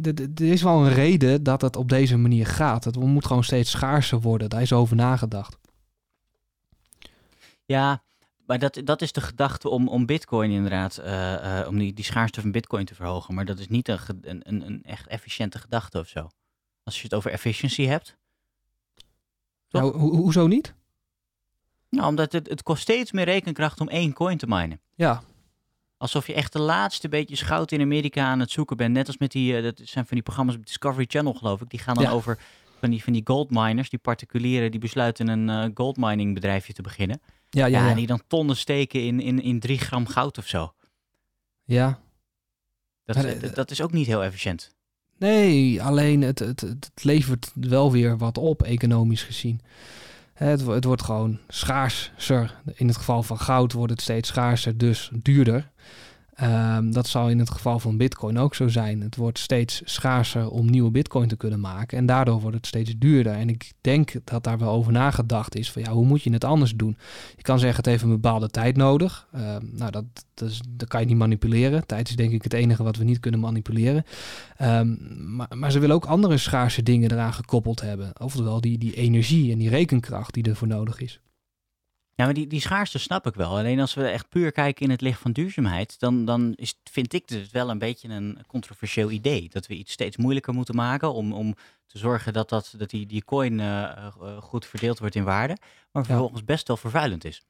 d- 0.03 0.41
er 0.41 0.47
is 0.53 0.63
wel 0.63 0.85
een 0.87 0.93
reden 0.93 1.43
dat 1.43 1.61
het 1.61 1.77
op 1.77 1.89
deze 1.89 2.17
manier 2.17 2.47
gaat. 2.47 2.85
Het 2.85 2.97
moet 2.97 3.27
gewoon 3.27 3.45
steeds 3.45 3.71
schaarser 3.71 4.21
worden. 4.21 4.51
Daar 4.51 4.63
is 4.63 4.73
over 4.73 4.97
nagedacht. 4.97 5.57
Ja, 7.65 8.03
maar 8.53 8.71
dat, 8.71 8.81
dat 8.87 9.03
is 9.03 9.13
de 9.13 9.21
gedachte 9.21 9.69
om, 9.69 9.89
om 9.89 10.07
Bitcoin 10.07 10.51
inderdaad, 10.51 10.97
eh, 10.99 11.61
eh, 11.61 11.69
om 11.69 11.79
die, 11.79 11.93
die 11.93 12.05
schaarste 12.05 12.41
van 12.41 12.51
Bitcoin 12.53 12.85
te 12.85 12.95
verhogen. 12.95 13.35
Maar 13.35 13.45
dat 13.45 13.59
is 13.59 13.69
niet 13.69 13.89
een, 13.89 13.99
een, 14.23 14.67
een, 14.67 14.83
echt 14.85 15.07
efficiënte 15.07 15.59
gedachte 15.59 15.99
of 15.99 16.09
zo. 16.09 16.29
Als 16.85 16.97
je 16.97 17.03
het 17.03 17.15
over 17.15 17.31
efficiency 17.31 17.85
hebt. 17.85 18.17
Toch? 19.69 19.83
Nou, 19.83 19.99
ho- 19.99 20.09
hoezo 20.17 20.47
niet? 20.47 20.75
Nou, 21.89 22.07
omdat 22.09 22.33
het, 22.33 22.49
het 22.49 22.63
kost 22.63 22.83
steeds 22.83 23.13
meer 23.13 23.25
rekenkracht 23.25 23.81
om 23.81 23.89
één 23.89 24.13
coin 24.13 24.39
te 24.39 24.47
minen. 24.47 24.81
Ja, 24.95 25.23
Alsof 25.97 26.27
je 26.27 26.35
echt 26.35 26.53
de 26.53 26.61
laatste 26.61 27.09
beetje 27.09 27.37
goud 27.37 27.73
in 27.73 27.81
Amerika 27.81 28.25
aan 28.25 28.41
het 28.41 28.51
zoeken 28.51 28.77
bent. 28.77 28.93
Net 28.95 29.07
als 29.07 29.19
met 29.19 29.31
die, 29.33 29.57
eh, 29.57 29.63
dat 29.63 29.81
zijn 29.85 30.07
van 30.07 30.15
die 30.17 30.23
programma's 30.23 30.55
op 30.55 30.67
Discovery 30.67 31.05
Channel 31.09 31.35
geloof 31.35 31.61
ik. 31.61 31.71
Die 31.71 31.79
gaan 31.81 31.95
dan 31.95 32.05
Ja. 32.05 32.11
over 32.11 32.39
van 32.83 32.91
die, 32.91 33.03
van 33.03 33.13
die 33.13 33.23
gold 33.25 33.51
miners, 33.51 33.91
die 33.91 33.99
particulieren, 33.99 34.71
die 34.71 34.81
besluiten 34.81 35.29
een 35.29 35.49
eh 35.49 35.71
gold 35.75 35.97
mining 35.97 36.35
bedrijfje 36.35 36.73
te 36.73 36.83
beginnen. 36.83 37.21
ja, 37.51 37.67
Ja, 37.67 37.79
ja. 37.85 37.91
en 37.91 37.97
die 37.97 38.07
dan 38.07 38.23
tonnen 38.27 38.57
steken 38.57 39.01
in, 39.01 39.21
in, 39.21 39.43
in 39.43 39.61
drie 39.61 39.79
gram 39.79 40.07
goud 40.07 40.39
of 40.39 40.47
zo. 40.47 40.73
ja. 41.65 42.01
Dat, 43.05 43.17
Maar, 43.17 43.25
eh, 43.25 43.41
dat, 43.41 43.55
dat 43.55 43.71
is 43.71 43.83
ook 43.83 43.93
niet 43.93 44.07
heel 44.07 44.25
efficiënt. 44.25 44.75
Nee, 45.19 45.83
alleen 45.83 46.23
het, 46.23 46.39
het, 46.39 46.61
het 46.61 46.91
levert 47.03 47.51
wel 47.55 47.93
weer 47.93 48.19
wat 48.19 48.39
op, 48.39 48.63
economisch 48.63 49.23
gezien. 49.23 49.61
Het, 50.33 50.67
het 50.67 50.85
wordt 50.85 51.03
gewoon 51.03 51.39
schaarser. 51.49 52.61
In 52.75 52.87
het 52.87 52.97
geval 52.97 53.23
van 53.23 53.39
goud 53.39 53.73
wordt 53.73 53.93
het 53.93 54.01
steeds 54.01 54.29
schaarser, 54.29 54.79
dus 54.79 55.11
duurder. 55.13 55.71
Ehm, 56.43 56.91
dat 56.91 57.07
zal 57.07 57.29
in 57.29 57.39
het 57.39 57.51
geval 57.51 57.79
van 57.79 57.97
bitcoin 57.97 58.39
ook 58.39 58.55
zo 58.55 58.69
zijn. 58.69 59.01
Het 59.01 59.17
wordt 59.17 59.39
steeds 59.39 59.83
schaarser 59.85 60.49
om 60.49 60.71
nieuwe 60.71 60.91
bitcoin 60.91 61.29
te 61.29 61.37
kunnen 61.37 61.61
maken. 61.61 61.99
En 61.99 62.07
daardoor 62.07 62.41
wordt 62.41 62.57
het 62.57 62.67
steeds 62.67 62.95
duurder. 62.99 63.33
En 63.33 63.49
ik 63.49 63.73
denk 63.81 64.13
dat 64.25 64.45
daar 64.45 64.59
wel 64.59 64.73
over 64.73 64.93
nagedacht 64.93 65.55
is. 65.55 65.71
Van 65.71 65.83
ja, 65.83 65.93
hoe 65.93 66.05
moet 66.05 66.23
je 66.23 66.33
het 66.33 66.45
anders 66.45 66.75
doen? 66.75 66.97
Je 67.37 67.43
kan 67.43 67.59
zeggen, 67.59 67.77
het 67.77 67.87
heeft 67.87 68.03
een 68.03 68.09
bepaalde 68.09 68.49
tijd 68.49 68.77
nodig. 68.77 69.29
Ehm, 69.33 69.67
nou, 69.73 69.91
dat, 69.91 70.05
dat, 70.35 70.89
kan 70.89 71.01
je 71.01 71.07
niet 71.07 71.17
manipuleren. 71.17 71.87
Tijd 71.87 72.09
is 72.09 72.17
denk 72.17 72.33
ik 72.33 72.43
het 72.43 72.53
enige 72.53 72.83
wat 72.83 72.97
we 72.97 73.05
niet 73.05 73.21
kunnen 73.21 73.41
manipuleren. 73.41 74.05
Ehm, 74.57 74.97
maar, 75.37 75.49
maar 75.55 75.73
ze 75.73 75.79
willen 75.79 75.97
ook 75.97 76.05
andere 76.05 76.37
schaarse 76.37 76.83
dingen 76.83 77.13
eraan 77.13 77.35
gekoppeld 77.35 77.81
hebben. 77.81 78.21
Oftewel 78.21 78.61
die, 78.61 78.79
die 78.79 78.95
energie 78.95 79.53
en 79.53 79.59
die 79.59 79.69
rekenkracht 79.69 80.35
die 80.35 80.45
ervoor 80.45 80.69
nodig 80.69 81.01
is. 81.01 81.21
Ja, 82.23 82.29
maar 82.29 82.37
die, 82.37 82.47
die 82.47 82.61
schaarste 82.61 82.99
snap 82.99 83.27
ik 83.27 83.35
wel. 83.35 83.57
Alleen 83.57 83.81
als 83.81 83.95
we 83.95 84.09
echt 84.09 84.29
puur 84.29 84.53
kijken 84.53 84.85
in 84.85 84.91
het 84.91 85.01
licht 85.01 85.21
van 85.21 85.33
duurzaamheid, 85.33 85.99
dan, 86.01 86.25
dan 86.25 86.53
is, 86.55 86.75
vind 86.91 87.13
ik 87.13 87.29
het 87.29 87.51
wel 87.51 87.71
een 87.71 87.79
beetje 87.79 88.09
een 88.09 88.39
controversieel 88.47 89.11
idee. 89.11 89.49
Dat 89.49 89.67
we 89.67 89.75
iets 89.75 89.93
steeds 89.93 90.17
moeilijker 90.17 90.55
moeten 90.55 90.75
maken 90.75 91.13
om, 91.13 91.33
om 91.33 91.55
te 91.87 91.99
zorgen 91.99 92.33
dat, 92.33 92.49
dat, 92.49 92.75
dat 92.77 92.91
die, 92.91 93.07
die 93.07 93.25
coin 93.25 93.61
eh, 93.61 93.83
eh, 93.83 94.13
goed 94.41 94.67
verdeeld 94.67 94.99
wordt 94.99 95.15
in 95.15 95.25
waarde, 95.25 95.57
maar 95.91 96.05
vervolgens 96.05 96.45
best 96.45 96.69
wel 96.69 96.77
vervuilend 96.77 97.25
is. 97.25 97.43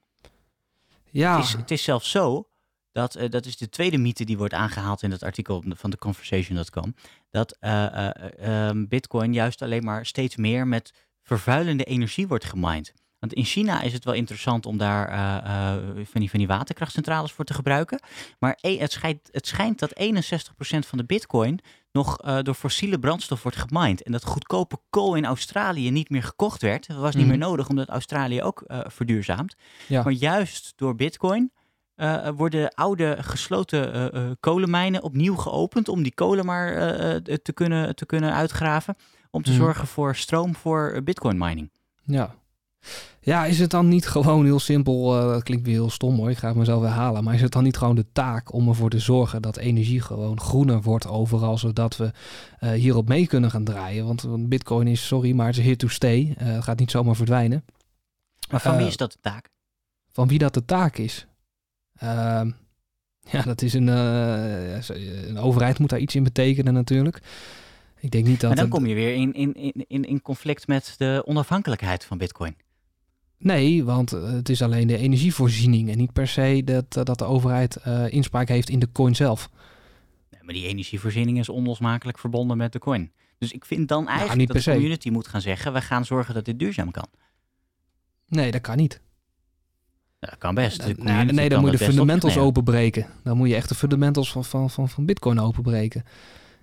Ja, 1.10 1.36
Het, 1.36 1.44
is 1.44 1.52
het 1.52 1.70
is 1.70 1.82
zelfs 1.82 2.10
zo, 2.10 2.48
dat, 2.92 3.14
eh, 3.14 3.30
dat 3.30 3.46
is 3.46 3.56
de 3.56 3.68
tweede 3.68 3.98
mythe 3.98 4.24
die 4.24 4.38
wordt 4.38 4.54
aangehaald 4.54 5.02
in 5.02 5.10
het 5.10 5.22
artikel 5.22 5.64
van 5.68 5.90
de 5.90 5.98
conversation.com, 5.98 6.94
dat 7.30 7.56
eh, 7.60 8.06
eh, 8.08 8.68
eh, 8.68 8.76
bitcoin 8.88 9.32
juist 9.32 9.62
alleen 9.62 9.84
maar 9.84 10.06
steeds 10.06 10.36
meer 10.36 10.66
met 10.66 10.92
vervuilende 11.22 11.84
energie 11.84 12.28
wordt 12.28 12.44
gemined. 12.44 12.92
Want 13.22 13.34
in 13.34 13.44
China 13.44 13.82
is 13.82 13.92
het 13.92 14.04
wel 14.04 14.14
interessant 14.14 14.66
om 14.66 14.78
daar 14.78 15.08
eh, 15.08 15.36
eh, 15.36 15.82
van, 16.06 16.20
die, 16.20 16.30
van 16.30 16.38
die 16.38 16.48
waterkrachtcentrales 16.48 17.32
voor 17.32 17.44
te 17.44 17.54
gebruiken. 17.54 18.00
Maar 18.38 18.58
e- 18.60 18.78
het 18.78 18.92
schijnt, 18.92 19.28
het 19.32 19.46
schijnt 19.46 19.78
dat 19.78 19.92
61% 20.00 20.86
van 20.86 20.98
de 20.98 21.04
bitcoin 21.04 21.58
nog 21.92 22.18
eh, 22.20 22.38
door 22.42 22.54
fossiele 22.54 22.98
brandstof 22.98 23.42
wordt 23.42 23.56
gemined. 23.58 24.02
En 24.02 24.12
dat 24.12 24.24
goedkope 24.24 24.76
kool 24.90 25.14
in 25.14 25.24
Australië 25.24 25.90
niet 25.90 26.10
meer 26.10 26.22
gekocht 26.22 26.62
werd. 26.62 26.86
Dat 26.86 26.96
was 26.96 27.14
niet 27.14 27.26
Mhm. 27.26 27.38
meer 27.38 27.46
nodig, 27.48 27.68
omdat 27.68 27.88
Australië 27.88 28.42
ook 28.42 28.60
eh, 28.66 28.80
verduurzaamt. 28.86 29.54
Ja. 29.88 30.02
Maar 30.02 30.12
juist 30.12 30.72
door 30.76 30.94
bitcoin 30.94 31.52
worden 32.34 32.74
oude 32.74 33.16
gesloten 33.20 34.36
kolenmijnen 34.40 35.02
opnieuw 35.02 35.36
geopend 35.36 35.88
om 35.88 36.02
die 36.02 36.14
kolen 36.14 36.44
maar 36.46 36.74
te, 37.22 37.52
kunnen, 37.54 37.94
te 37.96 38.06
kunnen 38.06 38.32
uitgraven. 38.34 38.96
om 39.30 39.42
te 39.42 39.50
Mhm. 39.50 39.60
zorgen 39.60 39.86
voor 39.86 40.16
stroom 40.16 40.54
voor 40.54 41.00
bitcoin 41.04 41.38
mining. 41.38 41.70
Ja. 42.04 42.34
Ja, 43.20 43.44
is 43.44 43.58
het 43.58 43.70
dan 43.70 43.88
niet 43.88 44.06
gewoon 44.06 44.44
heel 44.44 44.58
simpel, 44.60 45.18
eh, 45.20 45.28
dat 45.28 45.42
klinkt 45.42 45.64
weer 45.64 45.74
heel 45.74 45.90
stom 45.90 46.16
hoor, 46.16 46.30
ik 46.30 46.36
ga 46.38 46.48
het 46.48 46.56
mezelf 46.56 46.82
herhalen, 46.82 47.24
maar 47.24 47.34
is 47.34 47.40
het 47.40 47.52
dan 47.52 47.62
niet 47.62 47.76
gewoon 47.76 47.94
de 47.94 48.06
taak 48.12 48.52
om 48.52 48.68
ervoor 48.68 48.90
te 48.90 48.98
zorgen 48.98 49.42
dat 49.42 49.56
energie 49.56 50.00
gewoon 50.00 50.40
groener 50.40 50.82
wordt 50.82 51.06
overal, 51.06 51.58
zodat 51.58 51.96
we 51.96 52.10
eh, 52.58 52.70
hierop 52.72 53.08
mee 53.08 53.26
kunnen 53.26 53.50
gaan 53.50 53.64
draaien? 53.64 54.06
Want, 54.06 54.22
want 54.22 54.48
bitcoin 54.48 54.86
is, 54.86 55.06
sorry, 55.06 55.32
maar 55.32 55.46
het 55.46 55.56
is 55.56 55.64
here 55.64 55.76
to 55.76 55.88
stay, 55.88 56.34
Eh, 56.38 56.46
het 56.46 56.64
gaat 56.64 56.78
niet 56.78 56.90
zomaar 56.90 57.16
verdwijnen. 57.16 57.64
Maar 58.50 58.60
van 58.60 58.76
wie 58.76 58.86
is 58.86 58.96
dat 58.96 59.12
de 59.12 59.18
taak? 59.20 59.48
Van 60.12 60.28
wie 60.28 60.38
dat 60.38 60.54
de 60.54 60.64
taak 60.64 60.96
is? 60.96 61.26
Ehm, 61.96 62.50
ja, 63.30 63.42
dat 63.42 63.62
is 63.62 63.72
een, 63.74 63.86
een 63.86 65.38
overheid 65.38 65.78
moet 65.78 65.90
daar 65.90 65.98
iets 65.98 66.14
in 66.14 66.22
betekenen 66.22 66.74
natuurlijk. 66.74 67.22
Ik 68.00 68.10
denk 68.10 68.26
niet 68.26 68.40
dat... 68.40 68.48
Maar 68.48 68.56
dan 68.58 68.64
het- 68.64 68.74
kom 68.74 68.86
je 68.86 68.94
weer 68.94 69.14
in, 69.14 69.32
in, 69.34 69.54
in, 69.88 70.04
in 70.04 70.22
conflict 70.22 70.66
met 70.66 70.94
de 70.98 71.22
onafhankelijkheid 71.26 72.04
van 72.04 72.18
bitcoin. 72.18 72.56
Nee, 73.42 73.84
want 73.84 74.12
eh, 74.12 74.22
het 74.22 74.48
is 74.48 74.62
alleen 74.62 74.86
de 74.86 74.96
energievoorziening 74.96 75.90
en 75.90 75.96
niet 75.96 76.12
per 76.12 76.28
se 76.28 76.62
dat, 76.64 76.96
eh, 76.96 77.04
dat 77.04 77.18
de 77.18 77.24
overheid 77.24 77.76
eh, 77.76 78.12
inspraak 78.12 78.48
heeft 78.48 78.68
in 78.68 78.78
de 78.78 78.92
coin 78.92 79.14
zelf. 79.14 79.50
Nee, 80.30 80.40
maar 80.42 80.54
die 80.54 80.66
energievoorziening 80.66 81.38
is 81.38 81.48
onlosmakelijk 81.48 82.18
verbonden 82.18 82.56
met 82.56 82.72
de 82.72 82.78
coin. 82.78 83.12
Dus 83.38 83.52
ik 83.52 83.64
vind 83.64 83.88
dan 83.88 84.08
eigenlijk 84.08 84.38
niet 84.38 84.52
dat 84.52 84.62
de 84.62 84.70
community 84.70 85.10
moet 85.10 85.28
gaan 85.28 85.40
zeggen, 85.40 85.72
we 85.72 85.80
gaan 85.80 86.04
zorgen 86.04 86.34
dat 86.34 86.44
dit 86.44 86.58
duurzaam 86.58 86.90
kan. 86.90 87.06
Nee, 88.28 88.50
dat 88.50 88.60
kan 88.60 88.76
niet. 88.76 89.00
Dat 90.18 90.38
kan 90.38 90.54
best. 90.54 90.86
De 90.86 90.94
Nou, 90.96 91.24
nee, 91.24 91.48
dan 91.48 91.60
moet 91.60 91.70
je 91.70 91.76
de 91.76 91.84
fundamentals 91.84 92.36
openbreken. 92.36 93.06
Dan 93.22 93.36
moet 93.36 93.48
je 93.48 93.54
echt 93.54 93.68
de 93.68 93.74
fundamentals 93.74 94.32
van, 94.32 94.44
van, 94.44 94.70
van, 94.70 94.88
van 94.88 95.06
bitcoin 95.06 95.38
openbreken. 95.40 96.04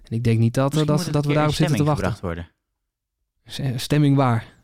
En 0.03 0.15
ik 0.15 0.23
denk 0.23 0.39
niet 0.39 0.53
dat, 0.53 0.73
Misschien 0.73 0.95
dat, 0.95 1.13
dat 1.13 1.25
we 1.25 1.33
daarop 1.33 1.53
zitten 1.53 1.75
te 1.75 1.83
wachten. 1.83 2.17
worden. 2.21 2.49
Stemming 3.75 4.15
waar? 4.15 4.58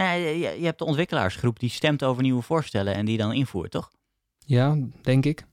Nee, 0.00 0.38
je, 0.38 0.58
je 0.58 0.64
hebt 0.64 0.78
de 0.78 0.84
ontwikkelaarsgroep 0.84 1.58
die 1.58 1.70
stemt 1.70 2.04
over 2.04 2.22
nieuwe 2.22 2.42
voorstellen 2.42 2.94
en 2.94 3.04
die 3.04 3.18
dan 3.18 3.32
invoert, 3.32 3.70
toch? 3.70 3.90
Ja, 4.38 4.76
denk 5.02 5.24
ik. 5.24 5.44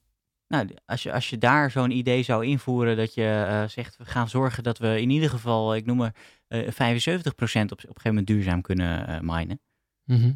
Nou, 0.48 0.70
als 0.86 1.04
je, 1.04 1.14
als 1.14 1.30
je 1.30 1.38
daar 1.38 1.72
zo'n 1.72 1.92
idee 1.92 2.24
zou 2.24 2.46
invoeren 2.46 2.98
dat 2.98 3.14
je 3.14 3.46
eh, 3.48 3.68
zegt, 3.68 3.98
we 3.98 4.06
gaan 4.06 4.30
zorgen 4.30 4.64
dat 4.64 4.78
we 4.78 5.02
in 5.02 5.10
ieder 5.10 5.30
geval, 5.30 5.76
ik 5.76 5.86
noem 5.86 5.98
maar, 5.98 6.16
eh 6.48 6.60
75% 6.62 6.66
op, 6.66 6.74
op 6.74 7.54
een 7.54 7.78
gegeven 7.78 8.02
moment 8.04 8.28
duurzaam 8.28 8.62
kunnen 8.62 9.08
eh 9.08 9.20
minen. 9.20 9.60
Mhm. 10.04 10.34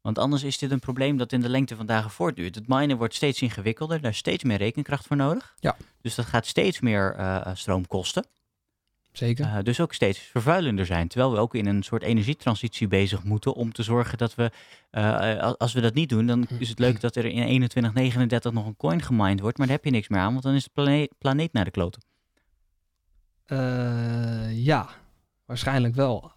Want 0.00 0.18
anders 0.18 0.42
is 0.42 0.58
dit 0.58 0.70
een 0.70 0.80
probleem 0.80 1.16
dat 1.16 1.32
in 1.32 1.40
de 1.40 1.48
lengte 1.48 1.76
van 1.76 1.86
dagen 1.86 2.10
voortduurt. 2.10 2.54
Het 2.54 2.68
minen 2.68 2.96
wordt 2.96 3.14
steeds 3.14 3.42
ingewikkelder, 3.42 4.00
daar 4.00 4.10
is 4.10 4.16
steeds 4.16 4.44
meer 4.44 4.56
rekenkracht 4.56 5.06
voor 5.06 5.16
nodig. 5.16 5.56
Ja. 5.60 5.76
Dus 6.00 6.14
dat 6.14 6.26
gaat 6.26 6.46
steeds 6.46 6.80
meer 6.80 7.14
eh, 7.14 7.50
stroom 7.54 7.86
kosten. 7.86 8.26
Zeker. 9.12 9.44
Eh, 9.44 9.62
dus 9.62 9.80
ook 9.80 9.94
steeds 9.94 10.18
vervuilender 10.18 10.86
zijn. 10.86 11.08
Terwijl 11.08 11.32
we 11.32 11.38
ook 11.38 11.54
in 11.54 11.66
een 11.66 11.82
soort 11.82 12.02
energietransitie 12.02 12.88
bezig 12.88 13.24
moeten 13.24 13.54
om 13.54 13.72
te 13.72 13.82
zorgen 13.82 14.18
dat 14.18 14.34
we, 14.34 14.50
eh, 14.90 15.52
als 15.58 15.72
we 15.72 15.80
dat 15.80 15.94
niet 15.94 16.08
doen, 16.08 16.26
dan 16.26 16.46
is 16.58 16.68
het 16.68 16.78
leuk 16.78 17.00
dat 17.00 17.16
er 17.16 17.24
in 17.24 17.32
2139 17.32 18.52
nog 18.52 18.66
een 18.66 18.76
coin 18.76 19.02
gemined 19.02 19.40
wordt, 19.40 19.58
maar 19.58 19.66
daar 19.66 19.76
heb 19.76 19.84
je 19.84 19.90
niks 19.90 20.08
meer 20.08 20.20
aan, 20.20 20.32
want 20.32 20.42
dan 20.42 20.54
is 20.54 20.64
de 20.64 20.70
plane- 20.72 21.08
planeet 21.18 21.52
naar 21.52 21.64
de 21.64 21.70
kloten. 21.70 22.02
Eh, 23.46 24.64
ja, 24.64 24.88
waarschijnlijk 25.44 25.94
wel. 25.94 26.32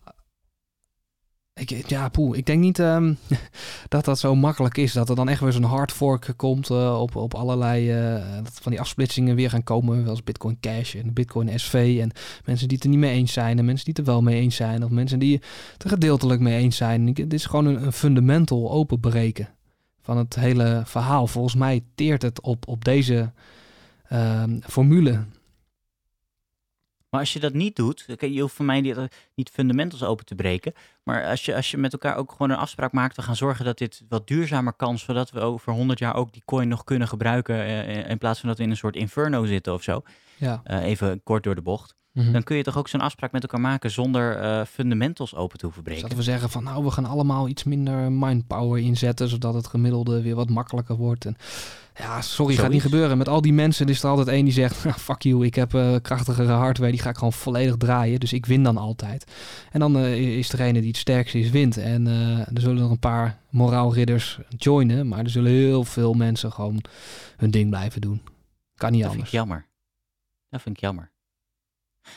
Ik, 1.56 1.90
ja, 1.90 2.10
poeh, 2.10 2.38
ik 2.38 2.46
denk 2.46 2.60
niet 2.60 2.80
ehm, 2.80 3.14
dat 3.90 4.06
dat 4.06 4.20
zo 4.20 4.36
makkelijk 4.36 4.78
is. 4.78 4.94
Dat 4.94 5.10
er 5.10 5.16
dan 5.16 5.30
echt 5.30 5.40
weer 5.40 5.52
zo'n 5.52 5.64
hard 5.64 5.92
fork 5.92 6.34
komt 6.36 6.70
eh, 6.70 7.00
op, 7.02 7.16
op 7.16 7.34
allerlei... 7.34 7.92
eh, 7.92 8.24
dat 8.44 8.60
van 8.62 8.72
die 8.72 8.82
afsplitsingen 8.82 9.36
weer 9.36 9.50
gaan 9.50 9.64
komen. 9.64 10.04
Zoals 10.04 10.24
Bitcoin 10.24 10.58
Cash 10.60 10.96
en 10.96 11.14
Bitcoin 11.14 11.60
SV. 11.60 11.98
En 12.02 12.12
mensen 12.46 12.68
die 12.68 12.76
het 12.78 12.84
er 12.86 12.90
niet 12.92 13.00
mee 13.00 13.14
eens 13.14 13.34
zijn. 13.34 13.58
En 13.60 13.66
mensen 13.66 13.86
die 13.86 13.94
het 13.98 14.08
er 14.08 14.14
wel 14.14 14.22
mee 14.22 14.42
eens 14.42 14.56
zijn. 14.56 14.84
Of 14.84 14.90
mensen 14.90 15.20
die 15.20 15.42
het 15.74 15.84
er 15.84 15.90
gedeeltelijk 15.90 16.40
mee 16.42 16.58
eens 16.60 16.76
zijn. 16.78 17.08
Ik- 17.08 17.18
Het 17.18 17.34
is 17.34 17.46
gewoon 17.46 17.66
een, 17.66 17.86
een 17.86 17.94
fundamental 17.94 18.72
openbreken 18.72 19.50
van 20.02 20.18
het 20.18 20.36
hele 20.36 20.82
verhaal. 20.86 21.28
Volgens 21.28 21.56
mij 21.56 21.84
teert 21.96 22.22
het 22.22 22.42
op, 22.42 22.68
op 22.68 22.86
deze 22.86 23.32
ehm, 24.08 24.60
formule. 24.62 25.24
Maar 27.14 27.22
als 27.22 27.34
je 27.34 27.40
dat 27.40 27.54
niet 27.54 27.76
doet, 27.76 28.06
je 28.20 28.42
hoeft 28.42 28.54
voor 28.56 28.66
mij 28.66 28.82
niet, 28.82 28.98
niet 29.36 29.50
fundamentals 29.50 30.04
open 30.04 30.26
te 30.26 30.36
breken. 30.36 30.74
Maar 31.04 31.26
als 31.26 31.46
je, 31.46 31.56
als 31.56 31.72
je 31.72 31.78
met 31.78 31.94
elkaar 31.94 32.16
ook 32.16 32.32
gewoon 32.32 32.50
een 32.50 32.58
afspraak 32.58 32.92
maakt, 32.92 33.16
we 33.16 33.22
gaan 33.22 33.36
zorgen 33.36 33.66
dat 33.66 33.78
dit 33.78 34.04
wat 34.10 34.28
duurzamer 34.28 34.74
kan, 34.74 34.98
zodat 34.98 35.32
we 35.32 35.40
over 35.40 35.74
100 35.74 36.00
jaar 36.00 36.16
ook 36.16 36.34
die 36.34 36.42
coin 36.46 36.68
nog 36.68 36.84
kunnen 36.84 37.08
gebruiken. 37.08 37.56
eh, 37.56 38.10
in 38.10 38.18
plaats 38.18 38.40
van 38.40 38.50
dat 38.50 38.58
we 38.58 38.64
in 38.64 38.70
een 38.70 38.78
soort 38.78 38.96
inferno 38.96 39.46
zitten 39.46 39.74
of 39.74 39.84
zo. 39.84 40.02
Ja. 40.38 40.62
Eh, 40.64 40.84
even 40.84 41.24
kort 41.24 41.44
door 41.44 41.56
de 41.56 41.62
bocht. 41.62 41.96
Mhm. 42.12 42.32
Dan 42.32 42.44
kun 42.44 42.58
je 42.58 42.64
toch 42.64 42.78
ook 42.78 42.88
zo'n 42.88 43.02
afspraak 43.02 43.32
met 43.32 43.42
elkaar 43.42 43.62
maken 43.62 43.92
zonder 43.92 44.38
eh, 44.38 44.66
fundamentals 44.66 45.36
open 45.36 45.58
te 45.58 45.66
hoeven 45.66 45.84
Dus 45.84 45.92
breken. 45.94 46.10
dat 46.10 46.18
we 46.26 46.32
zeggen 46.32 46.50
van 46.50 46.64
nou, 46.64 46.84
we 46.84 46.92
gaan 46.92 47.06
allemaal 47.06 47.48
iets 47.48 47.64
minder 47.64 48.12
mindpower 48.12 48.80
inzetten, 48.80 49.28
zodat 49.30 49.54
het 49.54 49.68
gemiddelde 49.68 50.22
weer 50.22 50.36
wat 50.36 50.50
makkelijker 50.50 50.96
wordt. 50.96 51.26
En 51.26 51.36
ja, 51.96 52.22
sorry, 52.22 52.56
gaat 52.56 52.70
niet 52.72 52.82
gebeuren. 52.82 53.18
Met 53.18 53.28
al 53.30 53.42
die 53.42 53.54
mensen 53.54 53.88
is 53.88 54.04
er 54.04 54.10
altijd 54.10 54.28
één 54.28 54.44
die 54.44 54.54
zegt, 54.54 54.86
"Ah, 54.86 54.94
fuck 55.10 55.22
you, 55.22 55.46
ik 55.46 55.56
heb 55.56 55.74
eh, 55.74 55.96
krachtigere 56.02 56.52
hardware, 56.52 56.92
die 56.92 57.02
ga 57.02 57.10
ik 57.10 57.18
gewoon 57.18 57.34
volledig 57.34 57.78
draaien, 57.78 58.20
dus 58.20 58.34
ik 58.34 58.46
win 58.46 58.64
dan 58.64 58.78
altijd. 58.78 59.32
En 59.72 59.80
dan 59.80 59.98
eh, 59.98 60.38
is 60.38 60.50
degene 60.50 60.80
die 60.80 60.88
het 60.88 60.98
sterkste 60.98 61.40
is, 61.40 61.50
wint. 61.50 61.78
En 61.78 62.08
eh, 62.08 62.40
er 62.40 62.62
zullen 62.62 62.82
nog 62.82 62.92
een 62.92 63.00
paar 63.00 63.40
moraalridders 63.50 64.40
joinen, 64.58 65.08
maar 65.08 65.20
er 65.20 65.30
zullen 65.30 65.52
heel 65.52 65.84
veel 65.84 66.14
mensen 66.14 66.52
gewoon 66.52 66.84
hun 67.38 67.52
ding 67.52 67.70
blijven 67.70 68.02
doen. 68.02 68.22
Kan 68.76 68.92
niet 68.92 69.02
Dat 69.02 69.12
vind 69.12 69.28
ik 69.28 69.30
anders. 69.30 69.32
jammer. 69.32 69.68
Dat 70.50 70.62
vind 70.62 70.76
ik 70.76 70.82
jammer. 70.82 71.12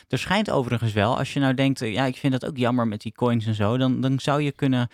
Er 0.09 0.19
schijnt 0.19 0.51
overigens 0.51 0.93
wel, 0.93 1.19
als 1.19 1.33
je 1.33 1.41
nou 1.41 1.55
denkt, 1.55 1.79
ja, 1.79 2.05
ik 2.05 2.17
vind 2.17 2.33
dat 2.33 2.47
ook 2.47 2.57
jammer 2.57 2.89
met 2.89 3.01
die 3.01 3.13
coins 3.13 3.47
en 3.47 3.55
zo, 3.55 3.77
dan, 3.77 4.01
dan 4.01 4.21
zou 4.21 4.43
je 4.43 4.53
kunnen 4.53 4.91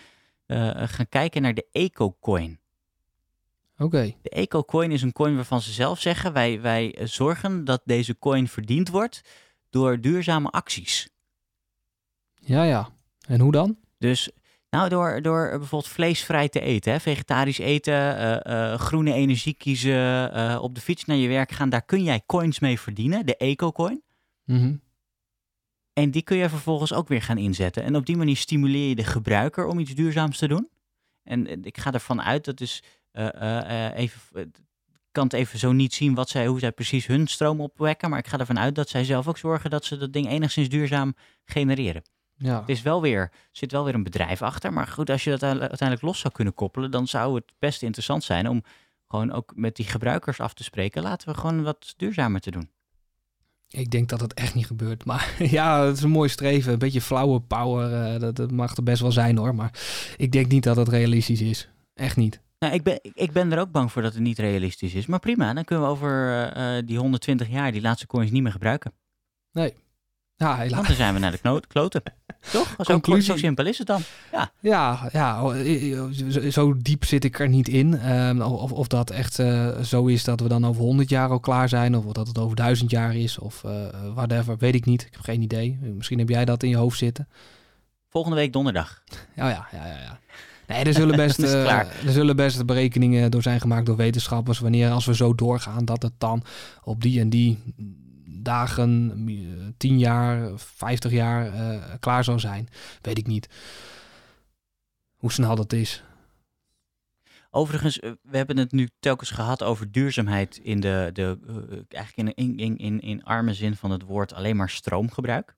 gaan 0.85 1.09
kijken 1.09 1.41
naar 1.41 1.53
de 1.53 1.67
eco-coin. 1.71 2.59
De 4.21 4.29
eco-coin 4.29 4.91
is 4.91 5.01
een 5.01 5.11
coin 5.11 5.35
waarvan 5.35 5.61
ze 5.61 5.71
zelf 5.71 5.99
zeggen, 5.99 6.33
wij, 6.33 6.61
wij 6.61 6.99
zorgen 7.03 7.65
dat 7.65 7.81
deze 7.85 8.19
coin 8.19 8.47
verdiend 8.47 8.89
wordt 8.89 9.21
door 9.69 10.01
duurzame 10.01 10.49
acties. 10.49 11.09
ja 12.35 12.63
ja. 12.63 12.89
En 13.27 13.39
hoe 13.39 13.51
dan? 13.51 13.77
Dus 13.97 14.31
nou, 14.69 14.89
door, 14.89 15.21
door 15.21 15.49
bijvoorbeeld 15.49 15.91
vleesvrij 15.91 16.49
te 16.49 16.59
eten, 16.59 16.91
hè, 16.91 16.99
vegetarisch 16.99 17.57
eten, 17.57 17.93
eh, 17.93 18.71
eh, 18.73 18.79
groene 18.79 19.13
energie 19.13 19.53
kiezen, 19.53 20.33
eh, 20.33 20.59
op 20.61 20.75
de 20.75 20.81
fiets 20.81 21.05
naar 21.05 21.17
je 21.17 21.27
werk 21.27 21.51
gaan, 21.51 21.69
daar 21.69 21.85
kun 21.85 22.03
jij 22.03 22.23
coins 22.25 22.59
mee 22.59 22.79
verdienen, 22.79 23.25
de 23.25 23.37
eco-coin. 23.37 24.01
Mhm. 24.45 24.75
En 25.93 26.11
die 26.11 26.21
kun 26.21 26.37
je 26.37 26.49
vervolgens 26.49 26.93
ook 26.93 27.07
weer 27.07 27.21
gaan 27.21 27.37
inzetten. 27.37 27.83
En 27.83 27.95
op 27.95 28.05
die 28.05 28.17
manier 28.17 28.37
stimuleer 28.37 28.89
je 28.89 28.95
de 28.95 29.03
gebruiker 29.03 29.65
om 29.65 29.79
iets 29.79 29.95
duurzaams 29.95 30.37
te 30.37 30.47
doen. 30.47 30.69
En 31.23 31.63
ik 31.63 31.77
ga 31.77 31.93
ervan 31.93 32.21
uit 32.21 32.45
dat 32.45 32.59
eh, 32.59 32.83
even. 33.13 34.19
eh, 34.33 34.41
Ik 34.41 35.19
kan 35.19 35.23
het 35.23 35.33
even 35.33 35.59
zo 35.59 35.71
niet 35.71 35.93
zien 35.93 36.13
wat 36.15 36.29
zij, 36.29 36.47
hoe 36.47 36.59
zij 36.59 36.71
precies 36.71 37.05
hun 37.07 37.27
stroom 37.27 37.61
opwekken. 37.61 38.09
Maar 38.09 38.19
ik 38.19 38.27
ga 38.27 38.37
ervan 38.39 38.59
uit 38.59 38.75
dat 38.75 38.89
zij 38.89 39.03
zelf 39.03 39.27
ook 39.27 39.37
zorgen 39.37 39.69
dat 39.69 39.85
ze 39.85 39.97
dat 39.97 40.13
ding 40.13 40.29
enigszins 40.29 40.69
duurzaam 40.69 41.15
genereren. 41.45 42.01
Ja. 42.35 42.59
Het 42.59 42.69
is 42.69 42.81
wel 42.81 43.01
weer, 43.01 43.19
er 43.21 43.31
zit 43.51 43.71
wel 43.71 43.83
weer 43.83 43.93
een 43.93 44.03
bedrijf 44.03 44.41
achter. 44.41 44.73
Maar 44.73 44.87
goed, 44.87 45.09
als 45.09 45.23
je 45.23 45.29
dat 45.29 45.43
uite- 45.43 45.59
uiteindelijk 45.59 46.01
los 46.01 46.19
zou 46.19 46.33
kunnen 46.33 46.53
koppelen, 46.53 46.91
dan 46.91 47.07
zou 47.07 47.35
het 47.35 47.51
best 47.59 47.81
interessant 47.83 48.23
zijn 48.23 48.49
om 48.49 48.63
gewoon 49.07 49.31
ook 49.31 49.51
met 49.55 49.75
die 49.75 49.85
gebruikers 49.85 50.39
af 50.39 50.53
te 50.53 50.63
spreken. 50.63 51.01
Laten 51.03 51.27
we 51.33 51.39
gewoon 51.39 51.63
wat 51.63 51.93
duurzamer 51.97 52.39
te 52.41 52.51
doen. 52.51 52.69
Ik 53.69 53.89
denk 53.91 54.09
dat 54.09 54.21
het 54.21 54.33
echt 54.33 54.53
niet 54.55 54.65
gebeurt. 54.65 55.05
Maar 55.05 55.35
ja, 55.57 55.85
het 55.85 55.97
is 55.97 56.03
een 56.03 56.09
mooi 56.09 56.29
streven. 56.29 56.73
Een 56.73 56.79
beetje 56.79 57.01
flauwe 57.01 57.39
power. 57.41 58.13
eh, 58.13 58.19
dat, 58.19 58.35
dat 58.35 58.51
mag 58.51 58.75
er 58.77 58.83
best 58.83 59.01
wel 59.01 59.11
zijn 59.11 59.37
hoor. 59.37 59.55
Maar 59.55 59.79
ik 60.17 60.31
denk 60.31 60.47
niet 60.51 60.63
dat 60.63 60.75
het 60.75 60.87
realistisch 60.89 61.41
is. 61.41 61.69
Echt 61.93 62.15
niet. 62.17 62.41
Nou, 62.63 62.75
ik 62.75 62.83
ben, 62.83 62.99
ik- 63.13 63.31
ben 63.31 63.51
er 63.51 63.59
ook 63.59 63.71
bang 63.71 63.91
voor 63.91 64.01
dat 64.01 64.13
het 64.13 64.21
niet 64.21 64.39
realistisch 64.39 64.93
is. 64.93 65.05
Maar 65.05 65.19
prima, 65.19 65.53
dan 65.53 65.63
kunnen 65.63 65.85
we 65.85 65.91
over 65.91 66.09
eh, 66.29 66.77
eh, 66.77 66.85
die 66.87 66.97
120 66.97 67.49
jaar 67.49 67.71
die 67.71 67.81
laatste 67.81 68.07
coins 68.07 68.31
niet 68.31 68.41
meer 68.43 68.51
gebruiken. 68.51 68.91
Ja, 70.35 70.55
helaas. 70.55 70.71
Want 70.73 70.87
dan 70.87 70.95
zijn 70.95 71.13
we 71.13 71.19
naar 71.19 71.31
de 71.31 71.37
knoot, 71.37 71.67
kloten. 71.67 72.01
Toch? 72.51 72.75
Zo, 72.79 72.99
zo 73.21 73.37
simpel 73.37 73.65
is 73.65 73.77
het 73.77 73.87
dan. 73.87 74.01
Ja, 74.59 75.09
ja 75.11 75.43
oh, 75.43 75.55
eh, 75.59 75.99
eh, 75.99 76.51
zo- 76.51 76.77
diep 76.77 77.03
zit 77.05 77.23
ik 77.23 77.39
er 77.39 77.49
niet 77.49 77.67
in. 77.67 77.99
Ehm, 77.99 78.41
of, 78.41 78.71
of 78.71 78.87
dat 78.87 79.09
echt 79.09 79.39
eh, 79.39 79.79
zo 79.81 80.05
is 80.05 80.23
dat 80.23 80.39
we 80.39 80.47
dan 80.47 80.65
over 80.65 80.81
100 80.81 81.09
jaar 81.09 81.29
al 81.29 81.39
klaar 81.39 81.69
zijn. 81.69 81.97
Of 81.97 82.05
dat 82.13 82.27
het 82.27 82.37
over 82.37 82.55
1000 82.55 82.91
jaar 82.91 83.15
is. 83.15 83.39
Of 83.39 83.63
eh 83.63 83.71
whatever. 84.13 84.57
Weet 84.57 84.75
ik 84.75 84.85
niet. 84.85 85.01
Ik 85.01 85.11
heb 85.13 85.21
geen 85.21 85.41
idee. 85.41 85.77
Misschien 85.81 86.19
heb 86.19 86.29
jij 86.29 86.45
dat 86.45 86.63
in 86.63 86.69
je 86.69 86.75
hoofd 86.77 86.97
zitten. 86.97 87.27
Volgende 88.09 88.37
week 88.37 88.53
donderdag. 88.53 89.03
Ja, 89.35 89.49
ja, 89.49 89.67
ja, 89.71 89.85
ja. 89.87 89.99
ja. 89.99 90.19
Nee, 90.67 90.83
er 90.83 90.93
zullen, 90.93 91.15
best, 91.15 91.39
eh, 91.43 91.63
klaar. 91.63 91.87
er 92.05 92.11
zullen 92.11 92.35
best 92.35 92.65
berekeningen 92.65 93.31
door 93.31 93.41
zijn 93.41 93.59
gemaakt 93.59 93.85
door 93.85 93.95
wetenschappers. 93.95 94.59
Wanneer 94.59 94.89
als 94.91 95.05
we 95.05 95.15
zo 95.15 95.35
doorgaan, 95.35 95.85
dat 95.85 96.01
het 96.01 96.13
dan 96.17 96.43
op 96.83 97.01
die 97.01 97.19
en 97.19 97.29
die 97.29 97.59
dagen, 98.25 99.23
eh, 99.27 99.67
10 99.77 99.99
jaar, 99.99 100.49
50 100.55 101.11
jaar 101.11 101.53
eh, 101.53 101.93
klaar 101.99 102.23
zou 102.23 102.39
zijn. 102.39 102.67
Weet 103.01 103.17
ik 103.17 103.27
niet. 103.27 103.49
Hoe 105.17 105.31
snel 105.31 105.55
dat 105.55 105.73
is. 105.73 106.03
Overigens, 107.55 107.99
eh, 107.99 108.11
we 108.21 108.37
hebben 108.37 108.57
het 108.57 108.71
nu 108.71 108.89
telkens 108.99 109.31
gehad 109.31 109.63
over 109.63 109.91
duurzaamheid 109.91 110.57
in 110.57 110.79
de, 110.79 111.09
de 111.13 111.39
eh, 111.47 111.97
eigenlijk 111.97 112.37
in, 112.37 112.45
in, 112.45 112.57
in, 112.57 112.77
in, 112.77 112.99
in 112.99 113.23
arme 113.23 113.53
zin 113.53 113.75
van 113.75 113.91
het 113.91 114.03
woord 114.03 114.33
alleen 114.33 114.55
maar 114.55 114.69
stroomgebruik. 114.69 115.55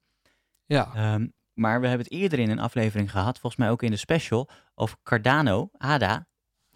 Ja, 0.65 0.91
Ehm, 0.95 1.27
maar 1.55 1.81
we 1.81 1.87
hebben 1.87 2.05
het 2.05 2.15
eerder 2.15 2.39
in 2.39 2.49
een 2.49 2.59
aflevering 2.59 3.11
gehad, 3.11 3.39
volgens 3.39 3.55
mij 3.61 3.69
ook 3.71 3.83
in 3.83 3.91
de 3.91 3.97
special, 3.97 4.49
over 4.75 4.97
Cardano, 5.03 5.69
ADA. 5.77 6.27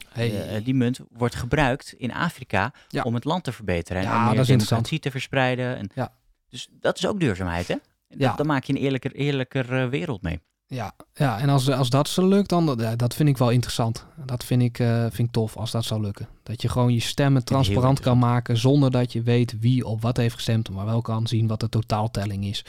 hey. 0.10 0.48
Eh, 0.56 0.64
die 0.66 0.74
munt 0.74 1.00
wordt 1.10 1.36
gebruikt 1.36 1.94
in 1.94 2.14
Afrika 2.14 2.74
Ja. 2.88 3.02
om 3.04 3.14
het 3.14 3.24
land 3.24 3.44
te 3.44 3.52
verbeteren. 3.52 4.02
En 4.02 4.08
Ja, 4.08 4.26
meer 4.26 4.30
dat 4.36 4.40
is 4.42 4.48
democratie 4.48 5.00
te 5.00 5.12
verspreiden. 5.12 5.78
En 5.78 5.90
Ja. 5.94 6.14
Dus 6.50 6.68
dat 6.72 6.98
is 6.98 7.08
ook 7.08 7.20
duurzaamheid, 7.20 7.68
hè? 7.68 7.76
Ja. 8.08 8.34
Dan 8.36 8.46
maak 8.46 8.64
je 8.64 8.74
een 8.74 8.80
eerlijker, 8.80 9.12
eerlijker 9.16 9.74
eh, 9.84 9.90
wereld 9.90 10.22
mee. 10.22 10.40
Ja, 10.70 10.94
ja 11.14 11.40
en 11.40 11.50
als, 11.50 11.70
als 11.70 11.90
dat 11.90 12.08
zo 12.08 12.28
lukt, 12.28 12.50
dan 12.50 12.78
dat 12.96 13.16
vind 13.16 13.30
ik 13.30 13.38
wel 13.38 13.50
interessant. 13.50 14.06
Dat 14.26 14.44
vind 14.44 14.62
ik, 14.62 14.80
eh, 14.80 15.02
vind 15.02 15.28
ik 15.28 15.32
tof 15.32 15.58
als 15.58 15.72
dat 15.72 15.86
zou 15.86 16.02
lukken. 16.02 16.28
Dat 16.44 16.62
je 16.62 16.70
gewoon 16.70 16.94
je 16.94 17.00
stemmen 17.00 17.46
transparant 17.46 18.00
kan 18.00 18.18
maken 18.18 18.58
zonder 18.58 18.92
dat 18.92 19.14
je 19.14 19.22
weet 19.22 19.60
wie 19.60 19.86
op 19.86 20.02
wat 20.02 20.18
heeft 20.18 20.34
gestemd, 20.34 20.70
maar 20.70 20.86
wel 20.86 21.02
kan 21.02 21.28
zien 21.28 21.48
wat 21.48 21.60
de 21.60 21.70
totaaltelling 21.70 22.46
is. 22.46 22.66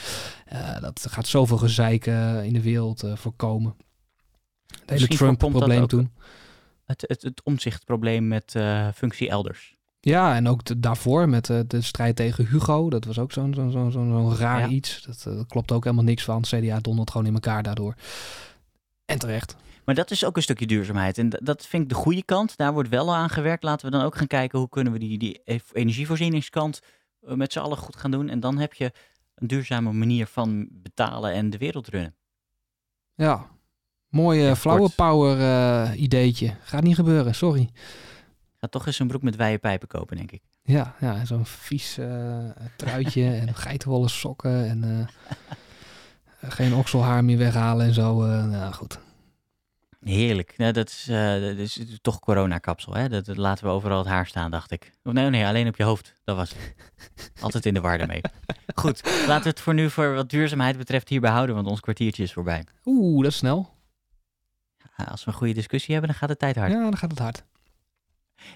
Eh, 0.47 0.81
dat 0.81 1.07
gaat 1.11 1.27
zoveel 1.27 1.57
gezeik 1.57 2.07
eh, 2.07 2.45
in 2.45 2.53
de 2.53 2.63
wereld 2.63 3.05
voorkomen. 3.15 3.77
Het 4.81 4.91
hele 4.91 5.09
Trump-probleem 5.09 5.87
toen. 5.87 6.13
Het, 6.85 7.05
het, 7.07 7.23
het 7.23 7.43
omzichtprobleem 7.43 8.29
met 8.29 8.57
functie 8.95 9.29
elders. 9.29 9.77
Ja, 10.01 10.35
en 10.35 10.49
ook 10.49 10.65
de- 10.65 10.81
daarvoor 10.81 11.29
met 11.29 11.51
eh, 11.51 11.61
de 11.67 11.81
strijd 11.81 12.17
tegen 12.17 12.47
Hugo. 12.47 12.91
Dat 12.91 13.05
was 13.05 13.19
ook 13.19 13.33
zo'n 13.33 13.55
zo'n 13.55 13.71
zo'n 13.71 13.91
zo'n 13.93 14.09
zo'n 14.11 14.37
raar 14.37 14.61
Ja. 14.61 14.67
iets. 14.69 15.03
Dat, 15.03 15.25
eh, 15.27 15.37
dat 15.37 15.47
klopt 15.47 15.73
ook 15.73 15.85
helemaal 15.85 16.05
niks 16.05 16.25
van. 16.25 16.43
CDA 16.43 16.79
dondert 16.81 17.11
gewoon 17.11 17.27
in 17.27 17.35
elkaar 17.35 17.63
daardoor. 17.63 17.95
En 19.05 19.19
terecht. 19.19 19.57
Maar 19.85 19.95
dat 19.95 20.11
is 20.11 20.25
ook 20.25 20.37
een 20.37 20.43
stukje 20.43 20.67
duurzaamheid. 20.67 21.19
En 21.19 21.29
dat 21.43 21.67
vind 21.67 21.83
ik 21.83 21.89
de 21.89 21.95
goede 21.95 22.23
kant. 22.25 22.57
Daar 22.57 22.73
wordt 22.73 22.89
wel 22.89 23.15
aan 23.15 23.29
gewerkt. 23.31 23.63
Laten 23.63 23.87
we 23.91 23.97
dan 23.97 24.05
ook 24.05 24.17
gaan 24.17 24.27
kijken 24.27 24.59
hoe 24.59 24.69
kunnen 24.69 24.93
we 24.93 24.99
die, 24.99 25.19
die 25.19 25.41
energievoorzieningskant 25.73 26.81
eh, 27.27 27.35
met 27.35 27.53
z'n 27.53 27.59
allen 27.59 27.77
goed 27.79 27.97
gaan 27.97 28.11
doen. 28.11 28.29
En 28.29 28.41
dan 28.41 28.59
heb 28.59 28.75
je 28.75 28.93
een 29.35 29.47
duurzame 29.47 29.93
manier 29.93 30.27
van 30.27 30.69
betalen 30.71 31.33
en 31.33 31.51
de 31.51 31.59
wereld 31.59 31.89
runnen. 31.89 32.15
Ja, 33.15 33.47
mooi 34.09 34.49
uh, 34.49 34.55
flower 34.55 34.91
power 34.91 35.95
ideetje. 35.95 36.55
Gaat 36.63 36.83
niet 36.83 36.95
gebeuren, 36.95 37.35
sorry. 37.35 37.71
Ga 38.61 38.69
toch 38.69 38.87
eens 38.87 38.99
een 38.99 39.07
broek 39.07 39.23
met 39.23 39.37
wijde 39.37 39.59
pijpen 39.59 39.89
kopen, 39.89 40.17
denk 40.17 40.33
ik. 40.33 40.43
Ja, 40.63 40.95
ja 41.01 41.25
zo'n 41.25 41.47
vies 41.47 41.99
eh, 41.99 42.39
truitje 42.77 43.25
en 43.47 43.55
geitenwolle 43.55 44.09
sokken 44.09 44.69
en 44.69 45.09
eh, 46.43 46.51
geen 46.51 46.75
okselhaar 46.75 47.25
meer 47.25 47.39
weghalen 47.39 47.87
en 47.87 47.95
zo. 47.95 48.23
eh 48.25 48.45
nou 48.45 48.73
goed. 48.73 48.99
Heerlijk. 50.01 50.55
Nou, 50.57 50.73
dat, 50.73 50.89
is, 50.89 51.05
dat 51.07 51.59
is 51.59 51.99
toch 52.03 52.21
coronakapsel. 52.21 52.95
Hè? 52.95 53.09
Dat, 53.09 53.25
dat 53.25 53.37
laten 53.37 53.65
we 53.65 53.71
overal 53.71 53.99
het 53.99 54.07
haar 54.07 54.27
staan, 54.27 54.51
dacht 54.51 54.71
ik. 54.71 54.93
Of 55.03 55.13
nee, 55.13 55.31
nee, 55.31 55.47
alleen 55.47 55.69
op 55.69 55.77
je 55.77 55.83
hoofd. 55.83 56.15
Dat 56.25 56.37
was 56.37 56.51
het. 56.51 56.75
Altijd 57.43 57.67
in 57.67 57.75
de 57.75 57.81
war 57.81 57.99
daarmee. 57.99 58.21
Goed, 58.75 59.03
laten 59.27 59.43
we 59.43 59.49
het 59.49 59.61
voor 59.61 59.75
nu 59.75 59.91
voor 59.91 60.15
wat 60.15 60.31
duurzaamheid 60.31 60.77
betreft 60.77 61.09
hierbij 61.09 61.31
houden, 61.31 61.55
want 61.55 61.67
ons 61.67 61.81
kwartiertje 61.81 62.23
is 62.23 62.33
voorbij. 62.33 62.65
Oeh, 62.85 63.23
dat 63.23 63.33
is 63.33 63.39
snel. 63.39 63.71
Ja, 64.97 65.05
Als 65.05 65.25
we 65.25 65.31
een 65.31 65.37
goede 65.37 65.55
discussie 65.55 65.93
hebben, 65.93 66.11
dan 66.11 66.19
gaat 66.21 66.29
de 66.29 66.37
tijd 66.37 66.57
hard. 66.57 66.73
Ja, 66.73 66.81
dan 66.83 66.97
gaat 66.97 67.11
het 67.11 67.19
hard. 67.19 67.45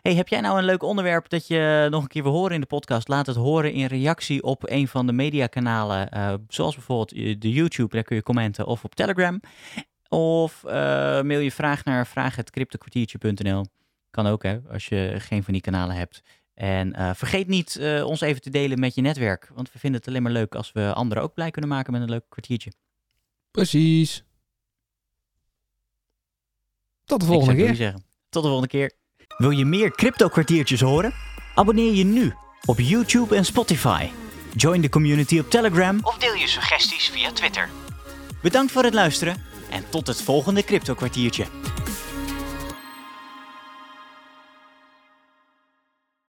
Hey, 0.03 0.15
heb 0.15 0.29
jij 0.29 0.41
nou 0.41 0.59
een 0.59 0.65
leuk 0.65 0.83
onderwerp 0.83 1.29
dat 1.29 1.47
je 1.47 1.87
nog 1.91 2.03
een 2.03 2.09
keer 2.09 2.23
wil 2.23 2.33
horen 2.33 2.55
in 2.55 2.61
de 2.61 2.67
podcast? 2.67 3.09
Laat 3.09 3.27
het 3.27 3.37
horen 3.37 3.73
in 3.73 3.87
reactie 3.87 4.43
op 4.43 4.71
een 4.71 4.89
van 4.89 5.07
de 5.07 5.13
mediakanalen, 5.13 6.11
eh, 6.11 6.35
zoals 6.49 6.75
bijvoorbeeld 6.75 7.13
eh, 7.13 7.37
de 7.39 7.51
YouTube, 7.51 7.95
daar 7.95 8.05
kun 8.05 8.17
je 8.17 8.23
commenten, 8.23 8.67
of 8.67 8.85
op 8.85 8.95
Telegram. 8.95 9.41
Of 10.09 10.65
eh, 10.65 10.73
mail 11.23 11.39
je 11.39 11.53
vraag 11.53 11.85
naar 11.85 12.07
vraag.cryptokwartiertje.nl. 12.07 13.65
Kan 14.11 14.27
ook, 14.27 14.43
hè, 14.43 14.59
als 14.73 14.87
je 14.87 15.15
geen 15.19 15.45
van 15.45 15.53
die 15.53 15.63
kanalen 15.63 15.97
hebt. 15.97 16.23
En 16.55 17.17
vergeet 17.17 17.49
niet 17.49 17.81
ons 18.05 18.21
even 18.21 18.43
te 18.43 18.51
delen 18.51 18.81
met 18.81 18.95
je 18.95 19.01
netwerk, 19.01 19.51
want 19.55 19.73
we 19.73 19.79
vinden 19.79 20.01
het 20.01 20.09
alleen 20.09 20.23
maar 20.23 20.33
leuk 20.33 20.55
als 20.55 20.73
we 20.73 20.93
anderen 20.93 21.23
ook 21.23 21.35
blij 21.35 21.51
kunnen 21.51 21.71
maken 21.71 21.93
met 21.93 22.03
een 22.03 22.11
leuk 22.11 22.25
kwartiertje. 22.29 22.73
Precies. 23.51 24.25
Tot 27.05 27.21
de 27.21 27.27
volgende 27.27 27.73
keer. 27.73 27.95
Tot 28.29 28.43
de 28.43 28.49
volgende 28.49 28.69
keer. 28.69 28.93
Wil 29.37 29.51
je 29.51 29.65
meer 29.65 29.91
crypto 29.91 30.29
kwartiertjes 30.29 30.81
horen? 30.81 31.13
Abonneer 31.55 31.93
je 31.93 32.05
nu 32.05 32.35
op 32.65 32.81
YouTube 32.81 33.37
en 33.37 33.45
Spotify. 33.45 34.09
Join 34.53 34.81
de 34.81 34.89
community 34.89 35.39
op 35.39 35.51
Telegram 35.51 35.99
of 36.03 36.19
deel 36.19 36.35
je 36.35 36.49
suggesties 36.49 37.09
via 37.09 37.33
Twitter. 37.33 37.69
Bedankt 38.43 38.73
voor 38.73 38.83
het 38.83 38.95
luisteren 38.95 39.37
en 39.71 39.85
tot 39.91 40.07
het 40.07 40.23
volgende 40.23 40.65
crypto 40.65 40.95
kwartiertje. 40.95 41.45